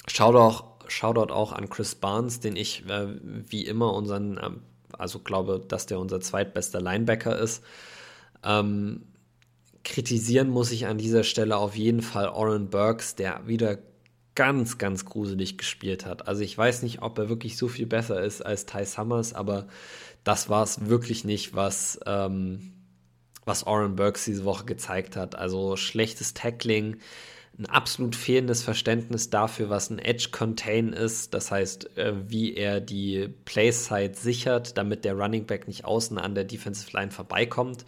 [0.07, 4.49] Shoutout, Shoutout auch an Chris Barnes, den ich äh, wie immer unseren, äh,
[4.99, 7.63] also glaube, dass der unser zweitbester Linebacker ist.
[8.43, 9.05] Ähm,
[9.83, 13.79] kritisieren muss ich an dieser Stelle auf jeden Fall Oren Burks, der wieder
[14.35, 16.27] ganz, ganz gruselig gespielt hat.
[16.27, 19.67] Also ich weiß nicht, ob er wirklich so viel besser ist als Ty Summers, aber
[20.23, 22.73] das war es wirklich nicht, was, ähm,
[23.45, 25.35] was Oren Burks diese Woche gezeigt hat.
[25.35, 26.97] Also schlechtes Tackling,
[27.59, 31.33] ein absolut fehlendes Verständnis dafür, was ein Edge Contain ist.
[31.33, 36.35] Das heißt, äh, wie er die Playside sichert, damit der Running Back nicht außen an
[36.35, 37.85] der Defensive Line vorbeikommt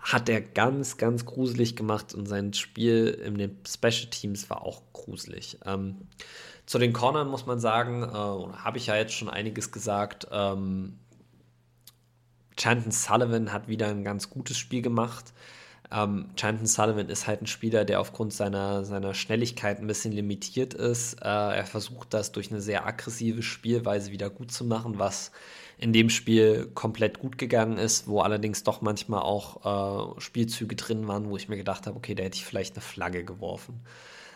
[0.00, 4.82] hat er ganz, ganz gruselig gemacht und sein Spiel in den Special Teams war auch
[4.92, 5.58] gruselig.
[5.66, 6.08] Ähm,
[6.66, 10.26] zu den Cornern muss man sagen, äh, habe ich ja jetzt schon einiges gesagt.
[10.30, 10.98] Ähm,
[12.56, 15.32] Chanton Sullivan hat wieder ein ganz gutes Spiel gemacht.
[15.92, 20.74] Ähm, Chanton Sullivan ist halt ein Spieler, der aufgrund seiner, seiner Schnelligkeit ein bisschen limitiert
[20.74, 21.14] ist.
[21.14, 25.32] Äh, er versucht das durch eine sehr aggressive Spielweise wieder gut zu machen, was
[25.78, 31.08] in dem Spiel komplett gut gegangen ist, wo allerdings doch manchmal auch äh, Spielzüge drin
[31.08, 33.80] waren, wo ich mir gedacht habe, okay, da hätte ich vielleicht eine Flagge geworfen.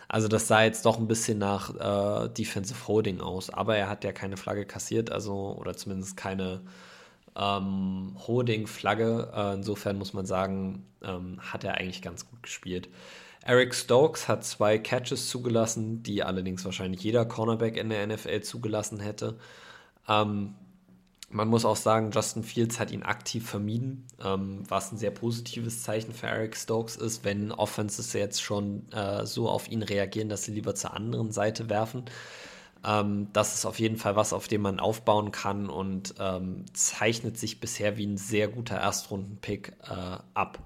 [0.07, 4.03] Also das sah jetzt doch ein bisschen nach äh, Defensive Holding aus, aber er hat
[4.03, 6.61] ja keine Flagge kassiert, also oder zumindest keine
[7.35, 9.31] ähm, Holding-Flagge.
[9.35, 12.89] Äh, insofern muss man sagen, ähm, hat er eigentlich ganz gut gespielt.
[13.43, 18.99] Eric Stokes hat zwei Catches zugelassen, die allerdings wahrscheinlich jeder Cornerback in der NFL zugelassen
[18.99, 19.37] hätte.
[20.07, 20.55] Ähm,
[21.29, 25.83] man muss auch sagen, Justin Fields hat ihn aktiv vermieden, ähm, was ein sehr positives
[25.83, 30.43] Zeichen für Eric Stokes ist, wenn Offenses jetzt schon äh, so auf ihn reagieren, dass
[30.43, 32.05] sie lieber zur anderen Seite werfen.
[32.85, 37.37] Ähm, das ist auf jeden Fall was, auf dem man aufbauen kann und ähm, zeichnet
[37.37, 40.59] sich bisher wie ein sehr guter Erstrunden-Pick äh, ab.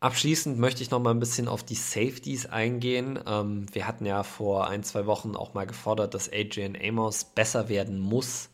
[0.00, 3.18] Abschließend möchte ich noch mal ein bisschen auf die Safeties eingehen.
[3.26, 7.68] Ähm, wir hatten ja vor ein, zwei Wochen auch mal gefordert, dass Adrian Amos besser
[7.68, 8.50] werden muss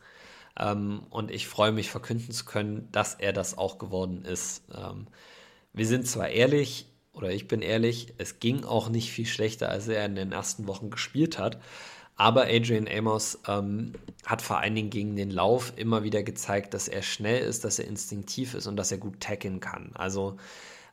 [0.59, 4.65] ähm, und ich freue mich, verkünden zu können, dass er das auch geworden ist.
[4.75, 5.07] Ähm,
[5.73, 9.89] wir sind zwar ehrlich, oder ich bin ehrlich, es ging auch nicht viel schlechter, als
[9.89, 11.61] er in den ersten Wochen gespielt hat.
[12.17, 13.93] Aber Adrian Amos ähm,
[14.25, 17.79] hat vor allen Dingen gegen den Lauf immer wieder gezeigt, dass er schnell ist, dass
[17.79, 19.91] er instinktiv ist und dass er gut tackeln kann.
[19.95, 20.39] Also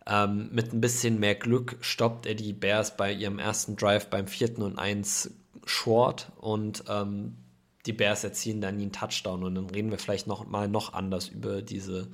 [0.06, 4.28] ähm, mit ein bisschen mehr Glück stoppt er die Bears bei ihrem ersten Drive beim
[4.28, 5.32] vierten und eins
[5.66, 7.38] short und ähm,
[7.86, 11.30] die Bears erzielen dann einen Touchdown und dann reden wir vielleicht noch mal noch anders
[11.30, 12.10] über diese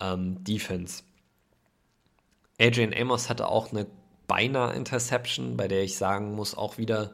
[0.00, 1.02] ähm, Defense.
[2.58, 3.86] Adrian Amos hatte auch eine
[4.26, 7.12] beinahe Interception, bei der ich sagen muss, auch wieder,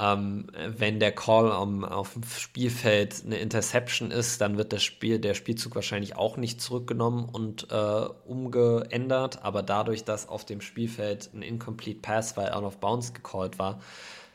[0.00, 5.18] ähm, wenn der Call um, auf dem Spielfeld eine Interception ist, dann wird das Spiel,
[5.18, 11.30] der Spielzug wahrscheinlich auch nicht zurückgenommen und äh, umgeändert, aber dadurch, dass auf dem Spielfeld
[11.32, 13.80] ein Incomplete Pass, weil out of bounds gecallt war,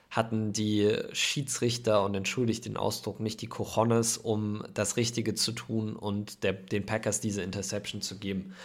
[0.10, 5.96] hatten die Schiedsrichter, und entschuldigt den Ausdruck, nicht die Cojones, um das Richtige zu tun
[5.96, 8.56] und der, den Packers diese Interception zu geben.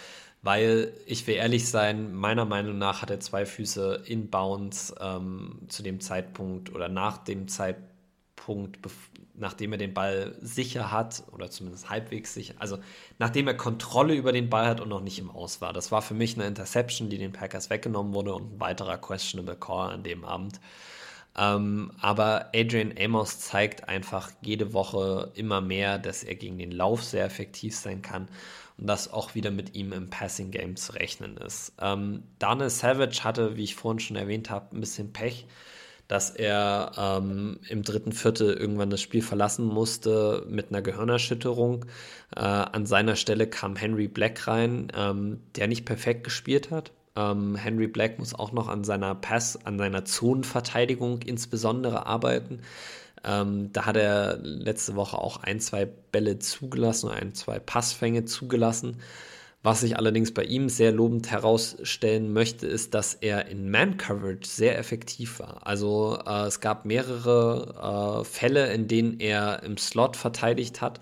[0.44, 5.60] Weil, ich will ehrlich sein, meiner Meinung nach hat er zwei Füße in Bounds ähm,
[5.68, 8.78] zu dem Zeitpunkt oder nach dem Zeitpunkt,
[9.32, 12.76] nachdem er den Ball sicher hat oder zumindest halbwegs sicher, also
[13.18, 15.72] nachdem er Kontrolle über den Ball hat und noch nicht im Aus war.
[15.72, 19.56] Das war für mich eine Interception, die den Packers weggenommen wurde und ein weiterer questionable
[19.56, 20.60] Call an dem Abend.
[21.38, 27.02] Ähm, aber Adrian Amos zeigt einfach jede Woche immer mehr, dass er gegen den Lauf
[27.02, 28.28] sehr effektiv sein kann
[28.78, 31.72] und dass auch wieder mit ihm im Passing Game zu rechnen ist.
[31.80, 35.46] Ähm, Daniel Savage hatte, wie ich vorhin schon erwähnt habe, ein bisschen Pech
[36.08, 41.86] dass er ähm, im dritten Viertel irgendwann das Spiel verlassen musste mit einer Gehirnerschütterung.
[42.36, 46.92] Äh, an seiner Stelle kam Henry Black rein, ähm, der nicht perfekt gespielt hat.
[47.16, 52.60] Ähm, Henry Black muss auch noch an seiner Pass, an seiner Zonenverteidigung insbesondere arbeiten.
[53.24, 58.98] Ähm, da hat er letzte Woche auch ein, zwei Bälle zugelassen, ein, zwei Passfänge zugelassen.
[59.64, 64.78] Was ich allerdings bei ihm sehr lobend herausstellen möchte, ist, dass er in Man-Coverage sehr
[64.78, 65.66] effektiv war.
[65.66, 71.00] Also äh, es gab mehrere äh, Fälle, in denen er im Slot verteidigt hat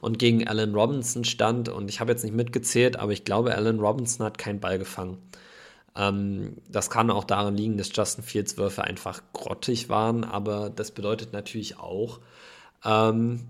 [0.00, 1.68] und gegen Allen Robinson stand.
[1.68, 5.18] Und ich habe jetzt nicht mitgezählt, aber ich glaube, Allen Robinson hat keinen Ball gefangen.
[5.96, 10.90] Ähm, das kann auch daran liegen, dass Justin Fields Würfe einfach grottig waren, aber das
[10.90, 12.20] bedeutet natürlich auch,
[12.84, 13.46] ähm,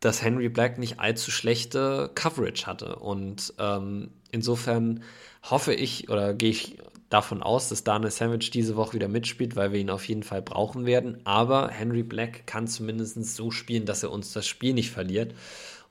[0.00, 2.96] dass Henry Black nicht allzu schlechte Coverage hatte.
[2.96, 5.02] Und ähm, insofern
[5.42, 9.72] hoffe ich oder gehe ich davon aus, dass Daniel Savage diese Woche wieder mitspielt, weil
[9.72, 11.18] wir ihn auf jeden Fall brauchen werden.
[11.24, 15.34] Aber Henry Black kann zumindest so spielen, dass er uns das Spiel nicht verliert.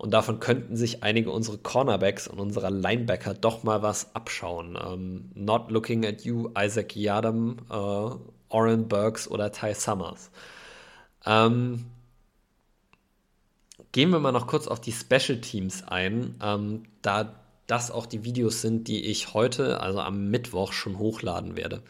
[0.04, 4.78] Und davon könnten sich einige unserer Cornerbacks und unserer Linebacker doch mal was abschauen.
[4.78, 8.10] Ähm, not looking at you, Isaac Yadam, äh,
[8.49, 10.30] Oren Burks oder Ty Summers.
[11.26, 11.86] Ähm,
[13.93, 18.26] Gehen wir mal noch kurz auf die Special Teams ein, ähm, da das auch die
[18.26, 21.82] Videos sind, die ich heute, also am Mittwoch, schon hochladen werde.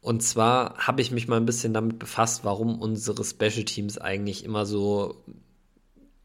[0.00, 4.42] Und zwar habe ich mich mal ein bisschen damit befasst, warum unsere Special Teams eigentlich
[4.42, 5.22] immer so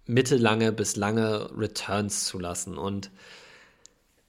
[0.08, 2.78] mittellange bis lange Returns zulassen.
[2.78, 3.12] Und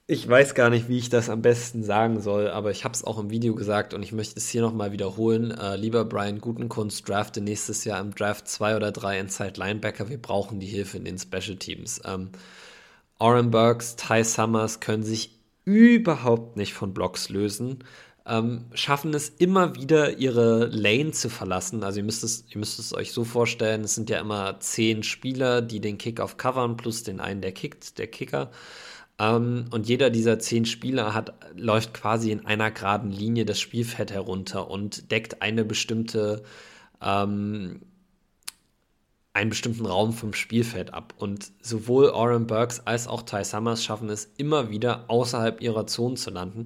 [0.07, 3.05] ich weiß gar nicht, wie ich das am besten sagen soll, aber ich habe es
[3.05, 5.51] auch im Video gesagt und ich möchte es hier nochmal wiederholen.
[5.51, 10.09] Äh, lieber Brian Gutenkunst, drafte nächstes Jahr im Draft 2 oder 3 Inside Linebacker.
[10.09, 12.01] Wir brauchen die Hilfe in den Special Teams.
[12.07, 12.31] Ähm,
[13.19, 17.85] Oren Burks, Ty Summers können sich überhaupt nicht von Blocks lösen.
[18.29, 21.83] Ähm, schaffen es immer wieder, ihre Lane zu verlassen.
[21.83, 25.03] Also ihr müsst, es, ihr müsst es euch so vorstellen, es sind ja immer zehn
[25.03, 28.51] Spieler, die den Kickoff covern, plus den einen, der kickt, der Kicker.
[29.19, 34.13] Ähm, und jeder dieser zehn Spieler hat, läuft quasi in einer geraden Linie das Spielfeld
[34.13, 36.43] herunter und deckt eine bestimmte,
[37.03, 37.81] ähm,
[39.39, 41.15] einen bestimmten Raum vom Spielfeld ab.
[41.17, 46.17] Und sowohl Oren Burks als auch Ty Summers schaffen es immer wieder außerhalb ihrer Zone
[46.17, 46.65] zu landen,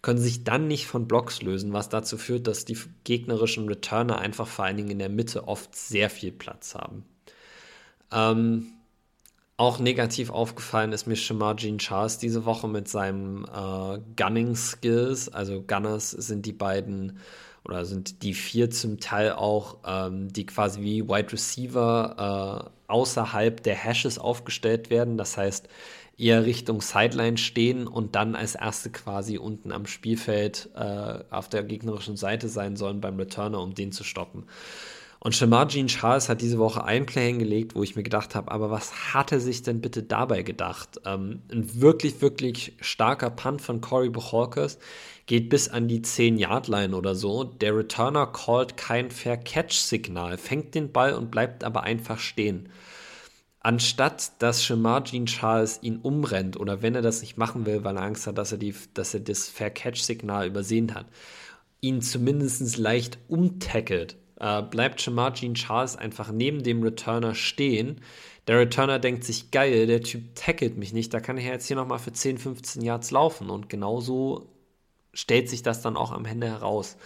[0.00, 4.46] können sich dann nicht von Blocks lösen, was dazu führt, dass die gegnerischen Returner einfach
[4.46, 7.04] vor allen Dingen in der Mitte oft sehr viel Platz haben.
[8.10, 8.68] Ähm,
[9.58, 15.28] auch negativ aufgefallen ist mir Shamar Jean Charles diese Woche mit seinem äh, Gunning Skills.
[15.28, 17.18] Also Gunners sind die beiden
[17.64, 23.62] oder sind die vier zum Teil auch, ähm, die quasi wie Wide Receiver äh, außerhalb
[23.62, 25.16] der Hashes aufgestellt werden.
[25.16, 25.68] Das heißt,
[26.18, 31.64] eher Richtung Sideline stehen und dann als erste quasi unten am Spielfeld äh, auf der
[31.64, 34.44] gegnerischen Seite sein sollen beim Returner, um den zu stoppen.
[35.26, 38.52] Und Shamar Jean Charles hat diese Woche ein Play hingelegt, wo ich mir gedacht habe,
[38.52, 41.00] aber was hat er sich denn bitte dabei gedacht?
[41.06, 44.78] Ähm, ein wirklich, wirklich starker Punt von Corey Buchalkes
[45.24, 47.42] geht bis an die 10-Yard-Line oder so.
[47.42, 52.68] Der Returner callt kein Fair-Catch-Signal, fängt den Ball und bleibt aber einfach stehen.
[53.60, 57.96] Anstatt dass Shamar Jean Charles ihn umrennt oder wenn er das nicht machen will, weil
[57.96, 61.06] er Angst hat, dass er, die, dass er das Fair-Catch-Signal übersehen hat,
[61.80, 68.00] ihn zumindest leicht umtackelt äh, bleibt Shamar Jean Charles einfach neben dem Returner stehen.
[68.46, 71.76] Der Returner denkt sich, geil, der Typ tackelt mich nicht, da kann ich jetzt hier
[71.76, 73.50] nochmal für 10, 15 Yards laufen.
[73.50, 74.48] Und genauso
[75.12, 76.96] stellt sich das dann auch am Ende heraus.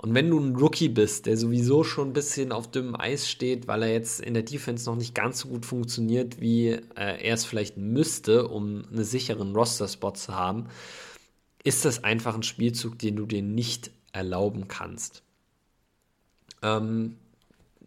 [0.00, 3.66] Und wenn du ein Rookie bist, der sowieso schon ein bisschen auf dünnem Eis steht,
[3.66, 7.34] weil er jetzt in der Defense noch nicht ganz so gut funktioniert, wie äh, er
[7.34, 10.68] es vielleicht müsste, um einen sicheren Roster-Spot zu haben,
[11.64, 15.24] ist das einfach ein Spielzug, den du dir nicht erlauben kannst.
[16.62, 17.16] Ähm,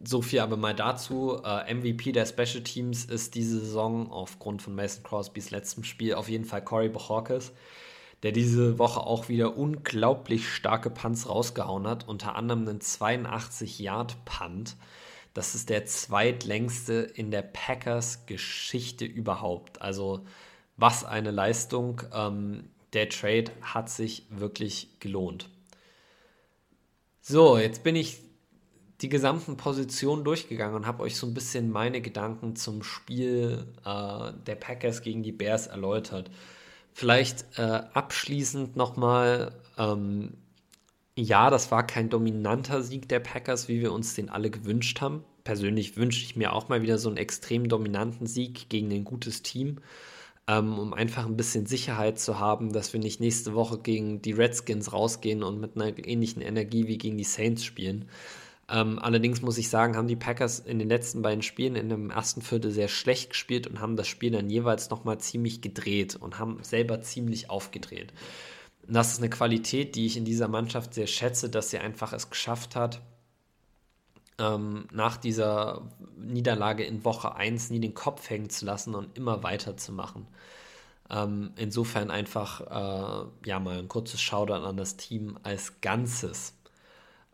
[0.04, 1.42] so viel aber mal dazu.
[1.44, 6.30] Äh, MVP der Special Teams ist diese Saison aufgrund von Mason Crosbys letztem Spiel auf
[6.30, 7.52] jeden Fall Corey Bojorquez,
[8.24, 12.08] der diese Woche auch wieder unglaublich starke Punts rausgehauen hat.
[12.08, 14.76] Unter anderem einen 82-Yard-Punt.
[15.34, 19.82] Das ist der zweitlängste in der Packers-Geschichte überhaupt.
[19.82, 20.26] Also
[20.78, 22.02] was eine Leistung.
[22.14, 25.50] Ähm, der Trade hat sich wirklich gelohnt.
[27.22, 28.20] So, jetzt bin ich
[29.02, 34.34] die gesamten Positionen durchgegangen und habe euch so ein bisschen meine Gedanken zum Spiel äh,
[34.46, 36.30] der Packers gegen die Bears erläutert.
[36.94, 37.62] Vielleicht äh,
[37.94, 40.34] abschließend nochmal, ähm,
[41.18, 45.24] Ja, das war kein dominanter Sieg der Packers, wie wir uns den alle gewünscht haben.
[45.44, 49.42] Persönlich wünsche ich mir auch mal wieder so einen extrem dominanten Sieg gegen ein gutes
[49.44, 49.80] Team,
[50.48, 54.32] ähm, um einfach ein bisschen Sicherheit zu haben, dass wir nicht nächste Woche gegen die
[54.34, 58.10] Redskins rausgehen und mit einer ähnlichen Energie wie gegen die Saints spielen.
[58.72, 62.10] Ähm, allerdings muss ich sagen, haben die Packers in den letzten beiden Spielen in dem
[62.10, 66.40] ersten Viertel sehr schlecht gespielt und haben das Spiel dann jeweils nochmal ziemlich gedreht und
[66.40, 68.14] haben selber ziemlich aufgedreht.
[68.88, 72.14] Und das ist eine Qualität, die ich in dieser Mannschaft sehr schätze, dass sie einfach
[72.14, 73.02] es geschafft hat,
[74.40, 79.44] ähm, nach dieser Niederlage in Woche 1 nie den Kopf hängen zu lassen und immer
[79.44, 80.28] weiterzumachen.
[81.10, 86.54] Ähm, insofern einfach äh, ja mal ein kurzes Shoutout an das Team als Ganzes.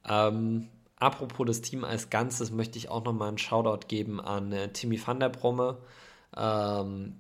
[0.04, 4.72] Ähm, apropos das Team als Ganzes möchte ich auch nochmal einen Shoutout geben an äh,
[4.74, 5.78] Timmy van der Bromme.
[6.36, 7.16] Ähm,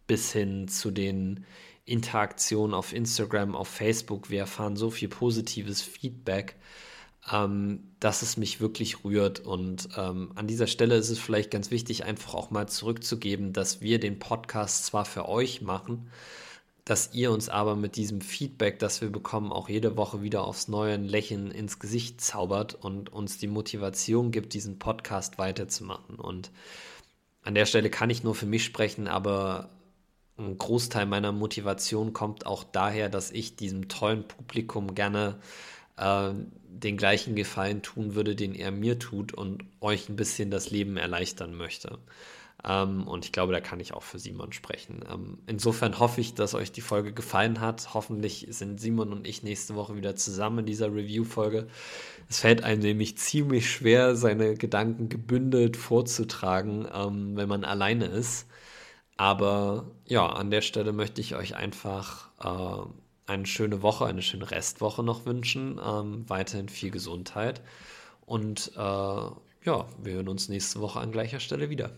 [0.08, 1.44] bis hin zu den
[1.84, 4.30] Interaktionen auf Instagram, auf Facebook.
[4.30, 6.56] Wir erfahren so viel positives Feedback,
[7.30, 9.40] ähm, dass es mich wirklich rührt.
[9.40, 13.80] Und ähm, an dieser Stelle ist es vielleicht ganz wichtig, einfach auch mal zurückzugeben, dass
[13.80, 16.10] wir den Podcast zwar für euch machen,
[16.84, 20.68] dass ihr uns aber mit diesem Feedback, das wir bekommen, auch jede Woche wieder aufs
[20.68, 26.16] neue ein Lächeln ins Gesicht zaubert und uns die Motivation gibt, diesen Podcast weiterzumachen.
[26.16, 26.50] Und
[27.42, 29.70] an der Stelle kann ich nur für mich sprechen, aber
[30.38, 35.38] ein Großteil meiner Motivation kommt auch daher, dass ich diesem tollen Publikum gerne
[35.96, 36.30] äh,
[36.66, 40.96] den gleichen Gefallen tun würde, den er mir tut und euch ein bisschen das Leben
[40.96, 41.98] erleichtern möchte.
[42.64, 45.04] Ähm, und ich glaube, da kann ich auch für Simon sprechen.
[45.12, 47.92] Ähm, insofern hoffe ich, dass euch die Folge gefallen hat.
[47.94, 51.66] Hoffentlich sind Simon und ich nächste Woche wieder zusammen in dieser Review-Folge.
[52.28, 58.46] Es fällt einem nämlich ziemlich schwer, seine Gedanken gebündelt vorzutragen, ähm, wenn man alleine ist.
[59.22, 64.50] Aber ja, an der Stelle möchte ich euch einfach äh, eine schöne Woche, eine schöne
[64.50, 65.80] Restwoche noch wünschen.
[65.80, 67.60] Ähm, weiterhin viel Gesundheit.
[68.26, 71.92] Und äh, ja, wir hören uns nächste Woche an gleicher Stelle wieder.